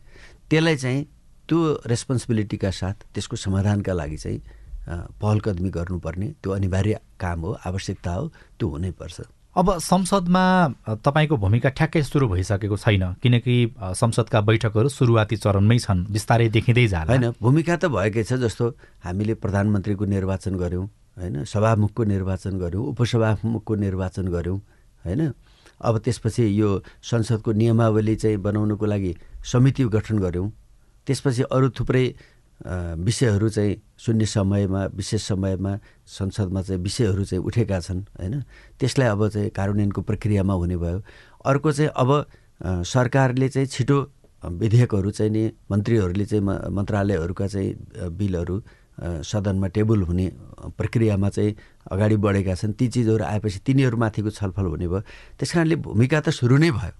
त्यसलाई 0.50 0.76
चाहिँ 0.84 1.04
त्यो 1.50 1.58
रेस्पोन्सिबिलिटीका 1.92 2.72
साथ 2.82 2.98
त्यसको 3.14 3.36
समाधानका 3.46 3.94
लागि 3.94 4.18
चाहिँ 4.24 4.40
अ, 4.88 4.96
पहल 5.22 5.40
कदमी 5.46 5.70
गर्नुपर्ने 5.78 6.28
त्यो 6.44 6.52
अनिवार्य 6.54 7.00
काम 7.20 7.40
हो 7.46 7.52
आवश्यकता 7.68 8.12
हो 8.14 8.28
त्यो 8.60 8.68
हुनैपर्छ 8.70 9.18
अब 9.58 9.78
संसदमा 9.82 10.44
तपाईँको 11.02 11.38
भूमिका 11.38 11.70
ठ्याक्कै 11.74 12.02
सुरु 12.04 12.28
भइसकेको 12.30 12.78
छैन 12.78 13.04
किनकि 13.24 13.56
संसदका 13.98 14.42
बैठकहरू 14.46 14.90
सुरुवाती 14.90 15.36
चरणमै 15.36 15.78
छन् 15.82 16.06
बिस्तारै 16.14 16.50
देखिँदै 16.54 16.86
जाला। 16.88 17.10
होइन 17.10 17.34
भूमिका 17.42 17.76
त 17.76 17.90
भएकै 17.90 18.24
छ 18.24 18.38
जस्तो 18.38 18.66
हामीले 19.02 19.34
प्रधानमन्त्रीको 19.42 20.06
निर्वाचन 20.06 20.54
गऱ्यौँ 20.62 20.86
होइन 21.18 21.44
सभामुखको 21.50 22.04
निर्वाचन 22.06 22.54
गऱ्यौँ 22.62 22.86
उपसभामुखको 22.94 23.74
निर्वाचन 23.76 24.28
गऱ्यौँ 24.30 24.58
होइन। 25.06 25.22
अब 25.82 25.98
त्यसपछि 26.06 26.44
यो 26.62 26.70
संसदको 27.02 27.52
नियमावली 27.52 28.16
चाहिँ 28.16 28.38
बनाउनुको 28.38 28.86
लागि 28.86 29.12
समिति 29.42 29.84
गठन 29.90 30.18
गऱ्यौँ। 30.22 30.50
त्यसपछि 31.08 31.44
अरू 31.50 31.70
थुप्रै 31.74 32.06
विषयहरू 32.66 33.50
चाहिँ 33.50 33.76
शून्य 34.00 34.26
समयमा 34.26 34.86
विशेष 34.96 35.22
समयमा 35.28 35.78
संसदमा 36.08 36.62
चाहिँ 36.62 36.82
विषयहरू 36.82 37.24
चाहिँ 37.26 37.44
उठेका 37.44 37.80
छन् 37.80 38.02
होइन? 38.18 38.42
त्यसलाई 38.80 39.08
अब 39.08 39.28
चाहिँ 39.30 39.50
कार्यान्वयनको 39.50 40.02
प्रक्रियामा 40.02 40.54
हुने 40.54 40.78
भयो। 40.78 41.02
अर्को 41.46 41.72
चाहिँ 41.72 41.92
अब 41.94 42.10
सरकारले 42.84 43.50
चाहिँ 43.50 43.68
छिटो 43.68 43.98
विधेयकहरू 44.44 45.12
चाहिँ 45.12 45.32
नि 45.32 45.44
मन्त्रीहरूले 45.72 46.26
चाहिँ 46.26 46.44
मन्त्रालयहरूका 46.44 47.48
चाहिँ 47.48 48.10
बिलहरू 48.18 48.62
सदनमा 49.22 49.68
टेबल 49.78 50.02
हुने 50.10 50.26
प्रक्रियामा 50.78 51.30
चाहिँ 51.30 51.56
अगाडि 51.92 52.16
बढेका 52.18 52.56
छन्। 52.58 52.74
ती 52.74 52.88
चिजहरू 52.90 53.24
आएपछि 53.24 53.60
तिनीहरूमाथिको 53.66 54.30
छलफल 54.34 54.66
हुने 54.66 54.88
भयो। 54.88 55.02
त्यस 55.38 55.52
कारणले 55.54 55.76
भूमिका 55.86 56.20
त 56.26 56.30
सुरु 56.34 56.58
नै 56.58 56.72
भयो। 56.74 56.94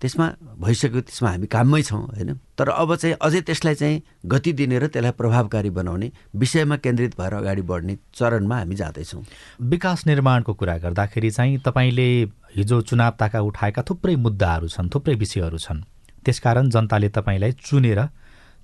त्यसमा 0.00 0.26
भइसक्यो 0.58 1.00
त्यसमा 1.00 1.30
हामी 1.30 1.46
काममै 1.46 1.82
छौँ 1.82 2.00
होइन? 2.00 2.32
तर 2.56 2.68
अब 2.72 2.94
चाहिँ 2.96 3.16
अझै 3.20 3.40
त्यसलाई 3.40 3.74
चाहिँ 3.74 4.02
गति 4.26 4.52
दिने 4.52 4.78
र 4.78 4.86
त्यसलाई 4.88 5.12
प्रभावकारी 5.12 5.70
बनाउने 5.70 6.10
विषयमा 6.34 6.76
केन्द्रित 6.76 7.18
भएर 7.20 7.34
अगाडि 7.34 7.62
बढ्ने 7.62 7.96
चरणमा 8.14 8.56
हामी 8.58 8.74
जाँदैछौँ। 8.74 9.22
विकास 9.60 10.06
निर्माणको 10.06 10.54
कुरा 10.54 10.76
गर्दाखेरि 10.78 11.30
चाहिँ 11.30 11.58
तपाईँले 11.60 12.08
हिजो 12.56 12.80
चुनाव 12.80 13.12
ताका 13.20 13.40
उठाएका 13.40 13.82
थुप्रै 13.84 14.16
मुद्दाहरू 14.16 14.68
छन् 14.68 14.88
थुप्रै 14.88 15.14
विषयहरू 15.14 15.58
छन्। 15.58 15.84
त्यसकारण 16.24 16.70
जनताले 16.70 17.08
तपाईँलाई 17.08 17.52
चुनेर 17.60 18.00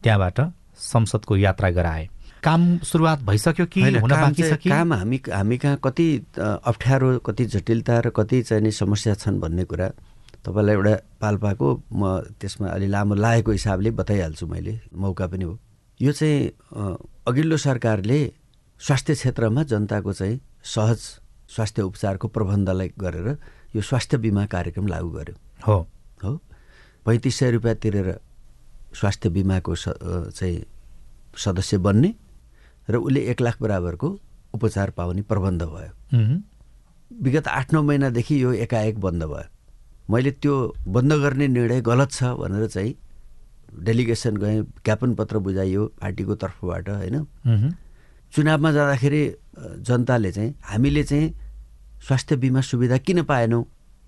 त्यहाँबाट 0.03 0.41
संसदको 0.77 1.37
यात्रा 1.37 1.71
गराए। 1.71 2.09
काम 2.45 2.79
सुरुवात 2.81 3.23
भइसक्यो 3.23 3.67
कि 3.67 3.81
हुन 3.81 4.11
काम 4.11 4.21
बाँकी 4.21 4.43
छ 4.43 4.57
कि? 4.57 4.69
काम 4.71 4.93
हामी 4.93 5.21
हामी 5.29 5.57
कहाँ 5.59 5.79
कति 5.85 6.07
अप्ठ्यारो 6.39 7.19
कति 7.19 7.45
जटिलता 7.45 8.01
र 8.01 8.11
कति 8.17 8.43
चाहिँ 8.43 8.63
नि 8.63 8.71
समस्या 8.73 9.15
छन् 9.15 9.41
भन्ने 9.41 9.65
कुरा 9.65 9.89
तपाईँलाई 10.47 10.75
एउटा 10.75 10.95
पाल्पाको 11.21 11.67
म 11.91 12.03
त्यसमा 12.39 12.67
अलि 12.71 12.87
लामो 12.87 13.15
लागेको 13.19 13.51
हिसाबले 13.51 13.91
बताइहाल्छु 13.99 14.47
मैले 14.47 14.79
मौका 14.95 15.27
पनि 15.27 15.45
हो। 15.45 15.59
यो 16.01 16.13
चाहिँ 16.13 16.55
अघिल्लो 17.27 17.57
सरकारले 17.57 18.19
स्वास्थ्य 18.81 19.15
क्षेत्रमा 19.15 19.63
जनताको 19.67 20.13
चाहिँ 20.13 20.41
सहज 20.63 21.01
स्वास्थ्य 21.51 21.83
उपचारको 21.83 22.29
प्रबन्धलाई 22.29 22.91
गरेर 22.99 23.29
यो 23.75 23.83
स्वास्थ्य 23.83 24.17
बिमा 24.19 24.47
कार्यक्रम 24.47 24.87
लागू 24.87 25.11
गर्यो। 25.11 25.35
हो। 25.67 25.79
हो? 26.25 26.33
पैँतिस 27.07 27.39
सय 27.39 27.51
रुपियाँ 27.51 27.75
तिरेर 27.83 28.09
स्वास्थ्य 28.95 29.29
बिमाको 29.31 29.75
स 29.75 29.85
चाहिँ 30.39 30.65
सदस्य 31.37 31.79
बन्ने 31.79 32.15
र 32.91 32.97
उसले 32.97 33.21
एक 33.31 33.41
लाख 33.41 33.63
बराबरको 33.63 34.09
उपचार 34.55 34.91
पाउने 34.91 35.23
प्रबन्ध 35.23 35.63
भयो। 35.63 35.93
विगत 37.11 37.49
आठ 37.49 37.73
नौ 37.73 37.83
महिनादेखि 37.83 38.43
यो 38.43 38.53
एकाएक 38.53 38.99
बन्द 39.01 39.25
भयो। 39.25 39.49
मैले 40.11 40.31
त्यो 40.43 40.55
बन्द 40.87 41.13
गर्ने 41.23 41.47
निर्णय 41.49 41.81
गलत 41.83 42.11
छ 42.13 42.23
भनेर 42.41 42.67
चाहिँ 42.67 42.95
डेलिगेसन 43.85 44.37
गएँ 44.37 44.63
ज्ञापन 44.85 45.15
पत्र 45.15 45.39
बुझाइयो 45.39 45.85
पार्टीको 46.01 46.35
तर्फबाट 46.35 46.89
होइन। 46.89 47.17
चुनावमा 48.33 48.71
जाँदाखेरि 48.73 49.23
जनताले 49.83 50.31
चाहिँ 50.33 50.55
हामीले 50.65 51.03
चाहिँ 51.05 51.35
स्वास्थ्य 52.07 52.37
बिमा 52.37 52.61
सुविधा 52.61 52.97
किन 52.99 53.23
पाएनौँ 53.25 53.65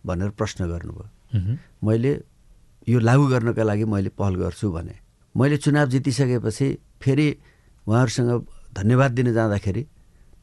भनेर 0.07 0.31
प्रश्न 0.39 0.69
गर्नुभयो। 0.69 1.57
मैले 1.85 2.13
यो 2.89 2.99
लागू 2.99 3.27
गर्नका 3.27 3.63
लागि 3.63 3.85
मैले 3.85 4.09
पहल 4.19 4.35
गर्छु 4.37 4.71
भने 4.73 4.95
मैले 5.35 5.57
चुनाव 5.57 5.87
जितिसकेपछि 5.89 6.69
फेरि 7.03 7.29
उहाँहरूसँग 7.87 8.31
धन्यवाद 8.75 9.11
दिन 9.13 9.33
जाँदाखेरि 9.35 9.87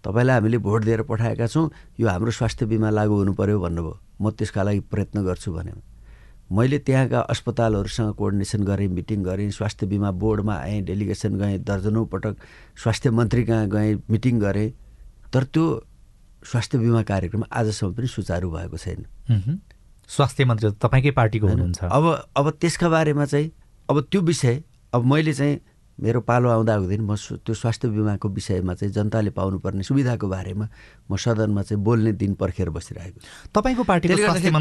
तपाईँलाई 0.05 0.35
हामीले 0.35 0.57
भोट 0.61 0.83
दिएर 0.83 1.01
पठाएका 1.09 1.47
छौँ 1.47 1.69
यो 1.99 2.07
हाम्रो 2.07 2.31
स्वास्थ्य 2.31 2.65
बिमा 2.65 2.89
लागू 2.89 3.15
हुनु 3.15 3.33
पऱ्यो 3.33 3.59
भन्नुभयो। 3.59 3.99
म 4.21 4.29
त्यसका 4.31 4.63
लागि 4.63 4.79
प्रयत्न 4.93 5.23
गर्छु 5.25 5.51
भने। 5.51 5.71
मैले 6.45 6.77
त्यहाँका 6.79 7.19
अस्पतालहरूसँग 7.33 8.13
कोअर्डिनेसन 8.13 8.63
गरेँ 8.63 8.87
मिटिङ 8.87 9.23
गरेँ 9.23 9.49
स्वास्थ्य 9.51 9.85
बिमा 9.87 10.11
बोर्डमा 10.13 10.55
आएँ 10.55 10.81
डेलिगेसन 10.85 11.35
गएँ 11.35 11.57
दर्जनौँ 11.65 12.05
पटक 12.05 12.35
स्वास्थ्य 12.77 13.09
मन्त्री 13.09 13.43
कहाँ 13.45 13.67
गएँ 13.67 13.95
मिटिङ 14.09 14.39
गरेँ। 14.39 14.69
तर 15.33 15.43
त्यो 15.43 15.65
स्वास्थ्य 16.45 16.77
बिमा 16.77 17.01
कार्यक्रम 17.01 17.43
आजसम्म 17.51 17.93
पनि 17.93 18.07
सुचारू 18.07 18.51
भएको 18.51 18.77
छैन। 18.77 19.05
स्वास्थ्य 20.09 20.45
मन्त्री 20.45 20.69
तपाईँकै 20.77 21.11
पार्टीको? 21.11 21.47
हुनुहुन्छ। 21.47 21.83
अब 21.83 22.05
अब 22.37 22.49
त्यसका 22.61 22.89
बारेमा 22.89 23.25
चाहिँ 23.25 23.51
अब 23.89 24.01
त्यो 24.11 24.21
विषय 24.21 24.63
अब 24.93 25.05
मैले 25.05 25.33
चाहिँ 25.33 25.59
मेरो 25.95 26.19
पालो 26.27 26.49
आउँदाको 26.49 26.85
दिन 26.91 27.01
म 27.07 27.15
त्यो 27.15 27.53
स्वास्थ्य 27.55 27.87
बिमाको 27.87 28.27
विषयमा 28.27 28.73
चाहिँ 28.75 28.91
जनताले 28.93 29.31
पाउनुपर्ने 29.31 29.83
सुविधाको 29.83 30.27
बारेमा 30.27 30.65
म 31.07 31.15
सदनमा 31.15 31.61
चाहिँ 31.63 31.79
बोल्ने 31.83 32.11
दिन 32.19 32.33
पर्खेर 32.35 32.69
बसिरहेको 32.69 33.19
छु। 33.19 33.27
तपाईँको 33.55 33.83
पार्टीको 33.87 34.11
त्यसले 34.11 34.27
स्वास्थ्य 34.27 34.51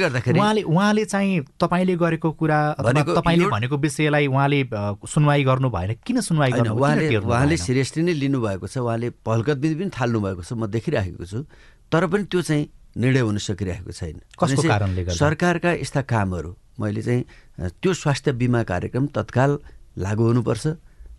गर्दाखेरि- 0.00 0.40
उहाँले 0.40 0.62
उहाँले 0.64 1.04
चाहिँ 1.04 1.44
तपाईँले 1.60 1.96
गरेको 1.96 2.30
कुरा 2.40 2.58
तपाईँले 2.80 3.46
भनेको 3.52 3.76
विषयलाई 3.76 4.26
उहाँले 4.32 4.60
सुनवाई 5.04 5.44
गर्नु 5.44 5.68
भएन। 5.68 5.92
किन 6.00 6.20
सुनवाई 6.24 6.50
गर्नु 6.56 6.72
उहाँले 6.72 7.16
उहाँले 7.20 7.56
सिरियसली 7.56 8.02
नै 8.02 8.12
लिनुभएको 8.16 8.66
छ 8.66 8.78
उहाँले 8.80 9.10
पहलकदमी 9.28 9.74
पनि 9.76 9.90
थाल्नु 9.92 10.18
भएको 10.24 10.42
छ 10.42 10.52
म 10.56 10.66
देखिराखेको 10.72 11.24
छु। 11.24 11.44
तर 11.92 12.06
पनि 12.08 12.24
त्यो 12.32 12.40
चाहिँ 12.42 12.64
निर्णय 12.96 13.20
हुन 13.20 13.38
सकिरहेको 13.44 13.92
छैन। 13.92 14.24
कसको 14.40 14.56
भनेपछि 14.56 14.68
कारणले 14.68 15.02
गर्दा? 15.04 15.20
सरकारका 15.20 15.70
यस्ता 15.84 16.00
कामहरू 16.08 16.56
मैले 16.80 17.02
चाहिँ 17.02 17.22
त्यो 17.76 17.92
स्वास्थ्य 17.92 18.32
बिमा 18.40 18.62
कार्यक्रम 18.64 19.06
तत्काल 19.12 19.58
लागू 19.98 20.24
हुनुपर्छ। 20.26 20.66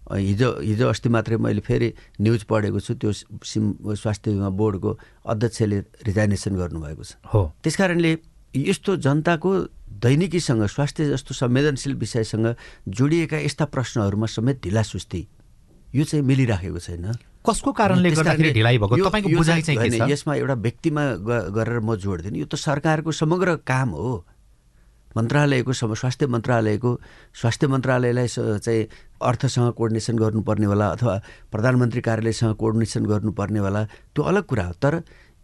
हिजो 0.08 0.50
हिजो 0.64 0.88
अस्ति 0.88 1.10
मात्रै 1.10 1.38
मैले 1.38 1.62
फेरि 1.62 1.90
न्युज 2.22 2.44
पढेको 2.48 2.80
छु 2.80 2.94
त्यो 2.96 3.12
सिम 3.44 3.76
स्वास्थ्य 3.84 4.32
बिमा 4.32 4.50
बोर्डको 4.56 4.92
अध्यक्षले 5.28 5.78
रिजाइनेसन 6.08 6.56
गर्नुभएको 6.56 7.04
छ। 7.04 7.12
हो। 7.34 7.42
त्यस 7.64 7.76
कारणले 7.76 8.12
यस्तो 8.56 8.96
जनताको 9.04 9.50
दैनिकीसँग 10.00 10.64
स्वास्थ्य 10.64 11.10
जस्तो 11.12 11.34
संवेदनशील 11.36 11.94
विषयसँग 12.00 12.48
जोडिएका 12.88 13.38
यस्ता 13.44 13.66
प्रश्नहरूमा 13.68 14.28
समेत 14.32 14.64
ढिला 14.64 14.84
सुस्ती 14.88 15.22
यो 15.96 16.04
चाहिँ 16.04 16.24
मिलिराखेको 16.24 16.80
छैन। 16.80 17.06
कसको 17.44 17.72
कारणले 17.72 18.10
गर्दाखेरि 18.12 18.52
ढिलाइ 18.54 18.78
भएको? 18.78 18.96
तपाईँको 19.08 19.30
बुझाइ 19.36 19.62
चाहिँ 19.62 20.12
यसमा 20.12 20.34
एउटा 20.36 20.56
व्यक्तिमा 20.56 21.04
गरेर 21.52 21.80
म 21.80 21.96
जोड 21.96 22.22
दिने 22.22 22.40
यो 22.40 22.48
त 22.48 22.56
सरकारको 22.56 23.12
समग्र 23.12 23.56
काम 23.68 23.90
हो। 23.92 24.24
मन्त्रालयको 25.16 25.74
सम 25.74 25.94
स्वास्थ्य 25.94 26.28
मन्त्रालयको 26.36 26.92
स्वास्थ्य 27.42 27.68
मन्त्रालयलाई 27.68 28.28
चाहिँ 28.28 28.84
अर्थसँग 29.22 29.72
कोअर्डिनेसन 29.78 30.16
गर्नुपर्ने 30.18 30.66
होला 30.66 30.88
अथवा 30.96 31.16
प्रधानमन्त्री 31.52 32.02
कार्यालयसँग 32.08 32.56
कोअर्डिनेसन 32.62 33.06
गर्नुपर्ने 33.06 33.60
होला 33.60 33.84
त्यो 34.14 34.24
अलग 34.24 34.44
कुरा 34.52 34.66
हो। 34.66 34.74
तर 34.84 35.02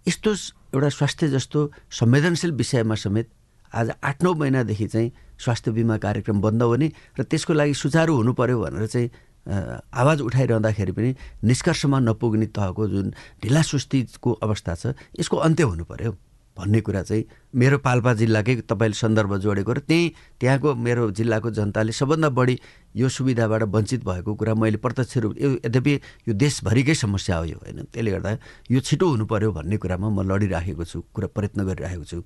यस्तो 0.08 0.32
एउटा 0.75 0.89
स्वास्थ्य 0.89 1.27
जस्तो 1.36 1.60
संवेदनशील 2.00 2.51
विषयमा 2.60 2.96
समेत 2.96 3.29
आज 3.74 3.89
आठ 4.03 4.24
नौ 4.24 4.34
महिनादेखि 4.34 4.88
चाहिँ 4.88 5.12
स्वास्थ्य 5.43 5.72
बिमा 5.72 5.98
कार्यक्रम 5.98 6.41
बन्द 6.41 6.63
हुने 6.63 6.91
र 7.20 7.24
त्यसको 7.24 7.53
लागि 7.53 7.74
सुचारू 7.74 8.15
हुनु 8.15 8.34
पर्यो 8.38 8.60
भनेर 8.62 8.86
चाहिँ 8.88 9.10
आवाज 9.48 10.22
उठाइरहँदाखेरि 10.22 10.91
पनि 10.91 11.15
निष्कर्षमा 11.43 12.00
नपुग्ने 12.00 12.46
तहको 12.55 12.88
जुन 12.88 13.13
ढिला 13.43 13.62
सुस्तीको 13.62 14.32
अवस्था 14.46 14.75
छ 14.75 14.93
यसको 15.20 15.38
अन्त्य 15.38 15.63
हुनु 15.63 15.84
पर्यो 15.89 16.12
भन्ने 16.57 16.79
कुरा 16.86 17.01
चाहिँ 17.03 17.24
मेरो 17.55 17.77
पाल्पा 17.81 18.13
जिल्लाकै 18.13 18.55
तपाईँले 18.69 18.93
सन्दर्भ 18.93 19.31
जोडेको 19.41 19.74
र 19.74 19.79
त्यहीँ 19.89 20.10
त्यहाँको 20.39 20.75
मेरो 20.75 21.10
जिल्लाको 21.17 21.50
जनताले 21.50 21.91
सबभन्दा 21.91 22.29
बढी 22.29 22.55
यो 22.95 23.10
सुविधाबाट 23.10 23.63
वञ्चित 23.74 24.05
भएको 24.05 24.36
कुरा 24.38 24.53
मैले 24.53 24.77
प्रत्यक्ष 24.77 25.17
रूप 25.17 25.33
यो 25.41 25.50
यद्यपि 25.65 25.93
यो 26.29 26.33
देशभरिकै 26.33 26.93
समस्या 26.93 27.38
हो 27.38 27.45
यो 27.45 27.57
होइन? 27.57 27.89
त्यसले 27.89 28.12
गर्दा 28.12 28.38
यो 28.69 28.79
छिटो 28.79 29.05
हुनु 29.10 29.25
पर्यो 29.25 29.51
भन्ने 29.51 29.77
कुरामा 29.81 30.07
म 30.13 30.22
लडिराखेको 30.29 30.83
छु 30.86 31.01
कुरा 31.10 31.27
प्रयत्न 31.33 31.65
गरिरहेको 31.65 32.05
छु। 32.05 32.22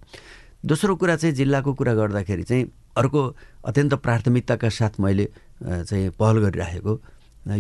दोस्रो 0.66 0.96
कुरा 1.00 1.16
चाहिँ 1.16 1.36
जिल्लाको 1.36 1.74
कुरा 1.80 1.94
गर्दाखेरि 1.96 2.44
चाहिँ 2.44 2.64
अर्को 3.00 3.22
अत्यन्त 3.64 3.94
प्राथमिकताका 4.04 4.70
साथ 4.70 5.00
मैले 5.00 5.26
चाहिँ 5.64 6.10
पहल 6.20 6.36
गरिराखेको 6.44 6.94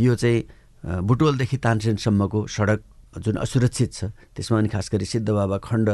यो 0.03 0.15
चाहिँ 0.15 0.39
अ, 0.83 1.00
बुटवलदेखि 1.00 1.57
तानसेनसम्मको 1.57 2.39
सडक 2.47 2.79
जुन 3.24 3.38
असुरक्षित 3.38 3.91
छ 3.93 4.05
त्यसमा 4.36 4.57
अनि 4.57 4.69
खास 4.69 4.89
गरी 4.93 5.05
सिद्ध 5.05 5.29
बाबा 5.29 5.57
खण्ड 5.63 5.89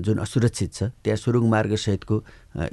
जुन 0.00 0.18
असुरक्षित 0.18 0.70
छ 0.72 0.82
त्यहाँ 1.04 1.16
सुरुङ 1.16 1.44
मार्गसहितको 1.48 2.16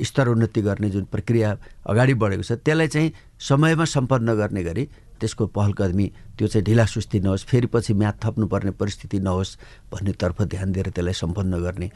स्तर 0.02 0.28
उन्नति 0.28 0.62
गर्ने 0.62 0.90
जुन 0.90 1.06
प्रक्रिया 1.14 1.50
अगाडि 1.86 2.14
बढेको 2.14 2.44
छ 2.44 2.52
त्यसलाई 2.66 2.88
चाहिँ 2.88 3.12
समयमा 3.40 3.86
सम्पन्न 3.86 4.34
गर्ने 4.42 4.64
गरी 4.64 4.84
त्यसको 5.22 5.48
पहलकदमी 5.54 6.08
त्यो 6.38 6.48
चाहिँ 6.48 6.66
ढिला 6.66 6.86
सुस्ती 6.86 7.20
नहोस् 7.20 7.46
फेरि 7.46 7.68
पछि 7.74 7.94
म्याथ 7.94 8.18
थप्नुपर्ने 8.24 8.72
परिस्थिति 8.82 9.20
नहोस् 9.20 9.58
भन्नेतर्फ 9.94 10.42
ध्यान 10.54 10.72
दिएर 10.72 10.90
त्यसलाई 10.90 11.14
सम्पन्न 11.14 11.62
गर्ने। 11.62 11.88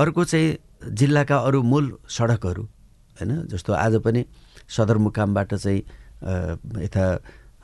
अर्को 0.00 0.24
चाहिँ 0.24 0.56
जिल्लाका 0.96 1.36
अरू 1.38 1.62
मूल 1.62 1.84
सडकहरू 2.08 2.62
होइन 3.20 3.30
जस्तो 3.52 3.72
आज 3.72 3.94
पनि 4.00 4.24
सदरमुकामबाट 4.68 5.54
चाहिँ 5.54 5.80
यता 6.88 7.04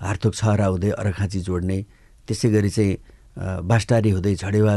हार्थोक 0.00 0.34
छहरा 0.34 0.66
हुँदै 0.66 0.90
अरखाँची 1.00 1.40
जोड्ने 1.48 1.78
त्यसै 2.28 2.48
गरी 2.50 2.70
चाहिँ 2.70 2.96
बास्टारी 3.36 4.10
हुँदै 4.10 4.34
झडेवा 4.34 4.74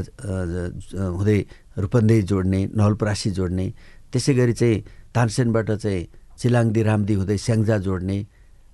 हुँदै 1.17 1.39
रूपन्देही 1.77 2.21
जोड्ने 2.21 2.59
नवलपरासी 2.71 3.29
जोड्ने 3.31 3.67
त्यसै 4.11 4.33
गरी 4.33 4.53
चाहिँ 4.53 4.83
तानसेनबाट 5.15 5.71
चाहिँ 5.73 6.01
चिलाङदी 6.37 6.81
रामदी 6.83 7.13
हुँदै 7.13 7.37
स्याङ्जा 7.37 7.77
जोड्ने 7.87 8.17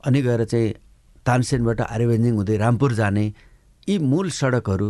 अनि 0.03 0.19
गएर 0.21 0.43
चाहिँ 0.45 0.73
तानसेनबाट 1.25 1.79
आर्यव्यञ्जिङ 1.85 2.33
हुँदै 2.35 2.57
रामपुर 2.57 2.91
जाने 2.93 3.25
यी 3.87 3.97
मूल 4.11 4.27
सडकहरू 4.31 4.87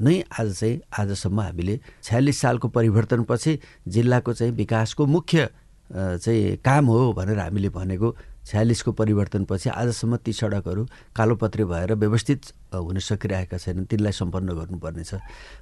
नै 0.00 0.16
आज 0.32 0.48
चाहिँ 0.54 0.80
आजसम्म 0.98 1.40
हामीले 1.40 1.74
छयालिस 2.02 2.40
सालको 2.40 2.68
परिवर्तनपछि 2.68 3.52
जिल्लाको 3.88 4.32
चाहिँ 4.32 4.52
विकासको 4.54 5.06
मुख्य 5.06 5.48
चाहिँ 5.90 6.56
काम 6.64 6.86
हो 6.86 7.12
भनेर 7.12 7.38
हामीले 7.38 7.68
भनेको 7.70 8.08
छयालिसको 8.48 8.92
परिवर्तनपछि 8.92 9.68
आजसम्म 9.70 10.16
ती 10.24 10.32
सडकहरू 10.32 10.82
कालोपत्रे 11.16 11.64
भएर 11.64 11.94
व्यवस्थित 11.94 12.40
हुन 12.74 12.98
सकिरहेका 12.98 13.56
छैनन्। 13.58 13.86
तिनलाई 13.86 14.12
सम्पन्न 14.12 14.48
गर्नुपर्नेछ 14.56 15.12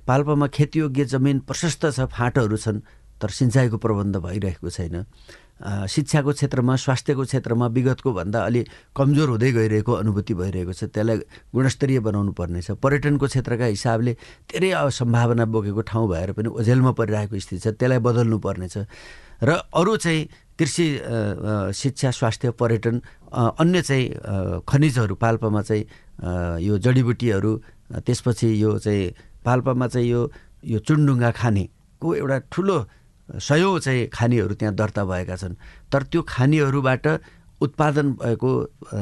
पाल्पामा 0.07 0.47
खेतीयोग्य 0.49 1.05
जमिन 1.11 1.39
प्रशस्त 1.51 1.83
छ। 1.91 2.07
फाँटहरू 2.07 2.57
छन् 2.57 2.81
तर 3.19 3.31
सिँचाइको 3.33 3.77
प्रबन्ध 3.83 4.17
भइरहेको 4.23 4.71
छैन। 4.71 5.05
शिक्षाको 5.65 6.33
क्षेत्रमा 6.33 6.77
स्वास्थ्यको 6.77 7.25
क्षेत्रमा 7.25 7.67
विगतको 7.73 8.13
भन्दा 8.13 8.41
अलि 8.45 8.61
कमजोर 8.97 9.29
हुँदै 9.29 9.51
गइरहेको 9.53 9.93
अनुभूति 9.93 10.35
भइरहेको 10.37 10.73
छ। 10.73 10.85
त्यसलाई 10.93 11.17
गुणस्तरीय 11.55 12.01
बनाउनु 12.05 12.33
पर्नेछ 12.37 12.71
पर्यटनको 12.77 13.27
क्षेत्रका 13.27 13.67
हिसाबले 13.73 14.13
धेरै 14.53 14.71
सम्भावना 14.93 15.45
बोकेको 15.49 15.81
ठाउँ 15.89 16.09
भएर 16.13 16.33
पनि 16.37 16.49
ओझेलमा 16.61 16.93
परिरहेको 16.93 17.39
स्थिति 17.41 17.61
छ। 17.65 17.73
त्यसलाई 17.73 17.99
बदल्नु 18.05 18.39
पर्नेछ 18.39 18.77
र 19.43 19.51
अरू 19.73 19.97
चाहिँ 19.97 20.29
कृषि 20.61 20.87
शिक्षा 21.73 22.11
स्वास्थ्य 22.11 22.51
पर्यटन 22.61 23.01
अन्य 23.33 23.83
चाहिँ 23.83 24.61
खनिजहरू 24.69 25.15
पाल्पामा 25.21 25.63
चाहिँ 25.63 25.85
यो 26.65 26.79
जडीबुटीहरू 26.85 27.53
त्यसपछि 28.05 28.49
यो 28.63 28.79
चाहिँ 28.79 29.13
पाल्पामा 29.45 29.87
चाहिँ 29.89 30.09
यो 30.09 30.21
यो 30.65 30.79
चुनडुङ्गा 30.85 31.31
खानेको 31.33 32.15
एउटा 32.15 32.39
ठुलो 32.53 32.77
सयौँ 33.29 33.79
चाहिँ 33.81 34.07
खानीहरू 34.13 34.55
त्यहाँ 34.55 34.75
दर्ता 34.75 35.05
भएका 35.05 35.37
छन्। 35.37 35.55
तर 35.93 36.03
त्यो 36.03 36.23
खानीहरूबाट 36.23 37.07
उत्पादन 37.61 38.13
भएको 38.13 38.51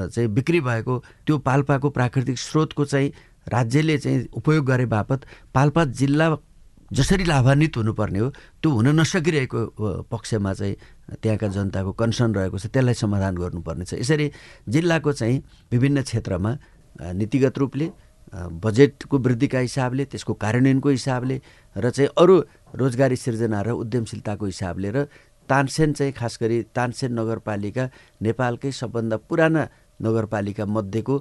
चाहिँ 0.08 0.28
बिक्री 0.30 0.60
भएको 0.60 0.94
त्यो 1.26 1.38
पाल्पाको 1.38 1.90
प्राकृतिक 1.90 2.38
स्रोतको 2.38 2.84
चाहिँ 2.84 3.12
राज्यले 3.52 3.98
चाहिँ 3.98 4.26
उपयोग 4.32 4.64
गरे 4.66 4.86
बापत 4.86 5.20
पाल्पा 5.54 5.84
जिल्ला 5.92 6.36
जसरी 6.92 7.24
लाभान्वित 7.24 7.76
हुनुपर्ने 7.76 8.18
हो 8.18 8.28
त्यो 8.62 8.70
हुन 8.70 8.88
नसकिरहेको 9.00 9.60
पक्षमा 10.08 10.52
चाहिँ 10.54 10.74
त्यहाँका 11.22 11.48
जनताको 11.48 11.92
कन्सर्न 11.92 12.34
रहेको 12.34 12.58
छ 12.58 12.66
त्यसलाई 12.70 12.94
समाधान 12.94 13.34
गर्नुपर्ने 13.34 13.84
छ। 13.84 13.94
यसरी 14.00 14.30
जिल्लाको 14.68 15.12
चाहिँ 15.12 15.42
विभिन्न 15.72 16.02
क्षेत्रमा 16.02 16.52
नीतिगत 17.12 17.58
रूपले 17.58 17.90
बजेटको 18.34 19.18
वृद्धिका 19.18 19.58
हिसाबले 19.58 20.04
त्यसको 20.04 20.32
कार्यान्वयनको 20.34 20.88
हिसाबले 20.88 21.40
र 21.76 21.90
चाहिँ 21.90 22.10
अरू 22.14 22.36
रोजगारी 22.74 23.16
सिर्जना 23.16 23.62
र 23.62 23.70
उद्यमशीलताको 23.76 24.44
हिसाबले 24.46 24.90
र 24.90 24.98
तानसेन 25.48 25.92
चाहिँ 25.92 26.12
खास 26.12 26.38
गरी 26.42 26.62
तानसेन 26.74 27.12
नगरपालिका 27.18 27.84
नेपालकै 28.22 28.70
सबभन्दा 28.72 29.16
पुराना 29.28 29.62
नगरपालिका 30.00 30.64
मध्येको 30.66 31.14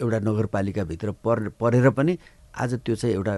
एउटा 0.00 0.18
नगरपालिकाभित्र 0.20 1.10
पर 1.20 1.48
परेर 1.60 1.90
पनि 1.90 2.18
आज 2.56 2.74
त्यो 2.84 2.94
चाहिँ 2.96 3.14
एउटा 3.14 3.34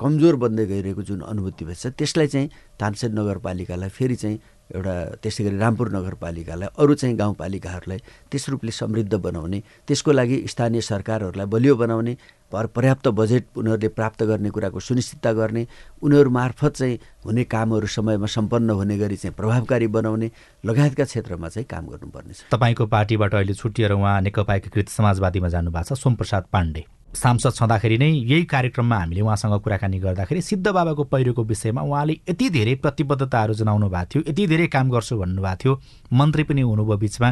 कमजोर 0.00 0.36
बन्दै 0.36 0.66
गइरहेको 0.66 1.02
जुन 1.02 1.20
अनुभूति 1.22 1.64
भएछ 1.64 1.86
त्यसलाई 1.98 2.26
चाहिँ 2.26 2.48
तानसेन 2.80 3.12
नगरपालिकालाई 3.18 3.88
फेरि 3.88 4.16
चाहिँ 4.16 4.38
एउटा 4.74 4.94
त्यसै 5.22 5.44
गरी 5.44 5.58
रामपुर 5.58 5.88
नगरपालिकालाई 5.96 6.68
अरू 6.78 6.94
चाहिँ 6.94 7.16
गाउँपालिकाहरूलाई 7.16 7.98
त्यस 8.30 8.48
रूपले 8.48 8.72
समृद्ध 8.72 9.14
बनाउने 9.14 9.62
त्यसको 9.86 10.12
लागि 10.12 10.36
स्थानीय 10.46 10.80
सरकारहरूलाई 10.80 11.46
बलियो 11.46 11.76
बनाउने 11.76 12.16
पर्याप्त 12.52 13.08
बजेट 13.20 13.44
उनीहरूले 13.58 13.88
प्राप्त 13.88 14.22
गर्ने 14.22 14.50
कुराको 14.50 14.80
सुनिश्चितता 14.80 15.32
गर्ने 15.32 15.66
उनीहरू 16.02 16.30
मार्फत 16.30 16.72
चाहिँ 16.76 16.98
हुने 17.24 17.44
कामहरू 17.44 17.86
समयमा 17.86 18.26
सम्पन्न 18.26 18.70
हुने 18.70 18.98
गरी 18.98 19.16
चाहिँ 19.16 19.34
प्रभावकारी 19.34 19.86
बनाउने 19.86 20.30
लगायतका 20.66 21.04
क्षेत्रमा 21.04 21.48
चाहिँ 21.48 21.66
काम 21.70 21.86
गर्नुपर्नेछ। 21.86 22.44
तपाईँको 22.50 22.86
पार्टीबाट 22.86 23.34
अहिले 23.34 23.54
छुट्टिएर 23.54 23.92
उहाँ 23.92 24.20
नेकपा 24.22 24.54
एकीकृत 24.54 24.88
समाजवादीमा 24.88 25.48
जानुभएको 25.48 25.94
छ 25.94 25.98
सोमप्रसाद 25.98 26.44
पाण्डे। 26.52 26.84
सांसद 27.14 27.52
छँदाखेरि 27.54 27.98
नै 27.98 28.08
यही 28.08 28.44
कार्यक्रममा 28.44 28.96
हामीले 28.98 29.20
उहाँसँग 29.20 29.60
कुराकानी 29.62 29.98
गर्दाखेरि 29.98 30.42
सिद्ध 30.42 30.66
बाबाको 30.68 31.04
पहिरोको 31.04 31.44
विषयमा 31.44 31.82
उहाँले 31.82 32.12
यति 32.28 32.48
धेरै 32.50 32.74
प्रतिबद्धताहरू 32.74 33.54
जनाउनु 33.54 33.88
भएको 33.88 34.08
थियो 34.14 34.22
यति 34.28 34.46
धेरै 34.46 34.66
काम 34.66 34.90
गर्छु 34.90 35.18
भन्नुभएको 35.18 35.56
थियो 35.56 35.80
मन्त्री 36.12 36.42
पनि 36.42 36.60
हुनुभयो 36.60 36.96
बिचमा 36.96 37.30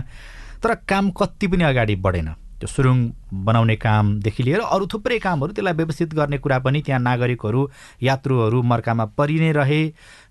तर 0.62 0.74
काम 0.88 1.10
कति 1.10 1.46
पनि 1.46 1.64
अगाडि 1.64 1.96
बढेन। 1.96 2.28
त्यो 2.54 2.68
सुरुङ 2.68 2.98
बनाउने 3.44 3.76
कामदेखि 3.76 4.42
लिएर 4.42 4.60
अरू 4.60 4.86
थुप्रै 4.86 5.18
कामहरू 5.18 5.52
त्यसलाई 5.52 5.74
व्यवस्थित 5.74 6.14
गर्ने 6.14 6.38
कुरा 6.38 6.58
पनि 6.64 6.80
त्यहाँ 6.82 7.00
नागरिकहरू 7.02 7.68
यात्रुहरू 8.02 8.62
मर्कामा 8.62 9.04
परि 9.18 9.38
नै 9.40 9.52
रहे 9.52 9.80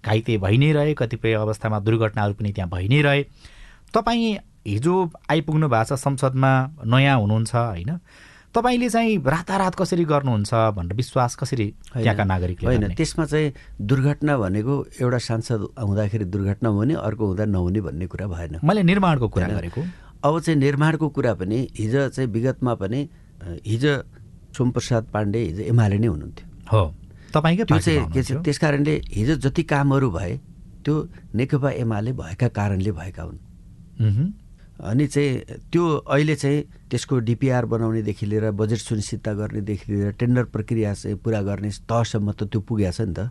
घाइते 0.05 0.37
भइ 0.37 0.57
नै 0.57 0.71
रहे 0.71 0.93
कतिपय 0.93 1.33
अवस्थामा 1.35 1.79
दुर्घटनाहरू 1.79 2.33
पनि 2.33 2.51
त्यहाँ 2.53 2.69
भइ 2.71 2.87
नै 2.87 3.01
रहे। 3.01 3.23
तपाईँ 3.93 4.37
हिजो 4.67 4.95
आइपुग्नु 5.29 5.67
भएको 5.69 5.95
छ 5.95 5.99
संसदमा 5.99 6.51
नयाँ 6.85 7.19
हुनुहुन्छ 7.19 7.55
होइन? 7.55 7.99
तपाईँले 8.53 8.89
चाहिँ 8.89 9.17
रातारात 9.17 9.75
कसरी 9.75 10.03
गर्नुहुन्छ 10.05 10.53
भनेर 10.77 10.93
विश्वास 10.93 11.35
कसरी 11.41 11.67
त्यहाँका 11.93 12.23
नागरिकले 12.23 12.67
होइन 12.69 12.93
त्यसमा 12.93 13.25
चाहिँ 13.25 13.53
दुर्घटना 13.81 14.37
भनेको 14.37 14.73
एउटा 15.01 15.17
सांसद 15.17 15.61
हुँदाखेरि 15.73 16.25
दुर्घटना 16.29 16.69
हुने 16.69 16.93
अर्को 16.93 17.23
हुँदा 17.27 17.45
नहुने 17.49 17.81
भन्ने 17.81 18.05
कुरा 18.07 18.27
भएन। 18.29 18.59
मैले 18.63 18.83
निर्माणको 18.83 19.27
कुरा 19.27 19.47
गरेको। 19.57 19.81
अब 20.23 20.39
चाहिँ 20.39 20.59
निर्माणको 20.59 21.09
कुरा 21.09 21.33
पनि 21.33 21.57
हिजो 21.79 22.07
चाहिँ 22.13 22.29
विगतमा 22.29 22.73
पनि 22.77 22.99
हिजो 23.65 23.93
सोमप्रसाद 24.53 25.03
पाण्डे 25.13 25.39
हिजो 25.39 25.63
एमाले 25.73 25.97
नै 25.97 26.07
हुनुहुन्थ्यो। 26.07 26.45
हो। 26.69 26.83
तपाईँकै 27.33 27.63
त्यो 27.65 27.79
चाहिँ 27.79 28.05
के 28.13 28.21
छ 28.21 28.31
त्यस 28.45 28.57
कारणले 28.61 28.93
हिजो 29.17 29.35
जति 29.41 29.63
कामहरू 29.65 30.09
भए 30.13 30.33
त्यो 30.85 30.93
नेकपा 31.33 31.69
एमाले 31.81 32.11
भएका 32.13 32.47
कारणले 32.53 32.91
भएका 32.91 33.23
हुन्। 33.23 33.37
अनि 34.79 35.05
चाहिँ 35.07 35.69
त्यो 35.71 35.83
अहिले 35.85 36.35
चाहिँ 36.35 36.63
त्यसको 36.89 37.17
डिपिआर 37.29 37.65
बनाउनेदेखि 37.65 38.25
लिएर 38.25 38.51
बजेट 38.51 38.79
सुनिश्चितता 38.79 39.33
गर्नेदेखि 39.33 39.91
लिएर 39.93 40.11
टेन्डर 40.17 40.43
प्रक्रिया 40.49 40.93
चाहिँ 40.93 41.17
पुरा 41.17 41.41
गर्ने 41.41 41.69
तहसम्म 41.85 42.31
त 42.33 42.49
त्यो 42.49 42.59
पुगेको 42.61 42.91
छ 42.91 43.01
नि 43.01 43.13
त। 43.13 43.29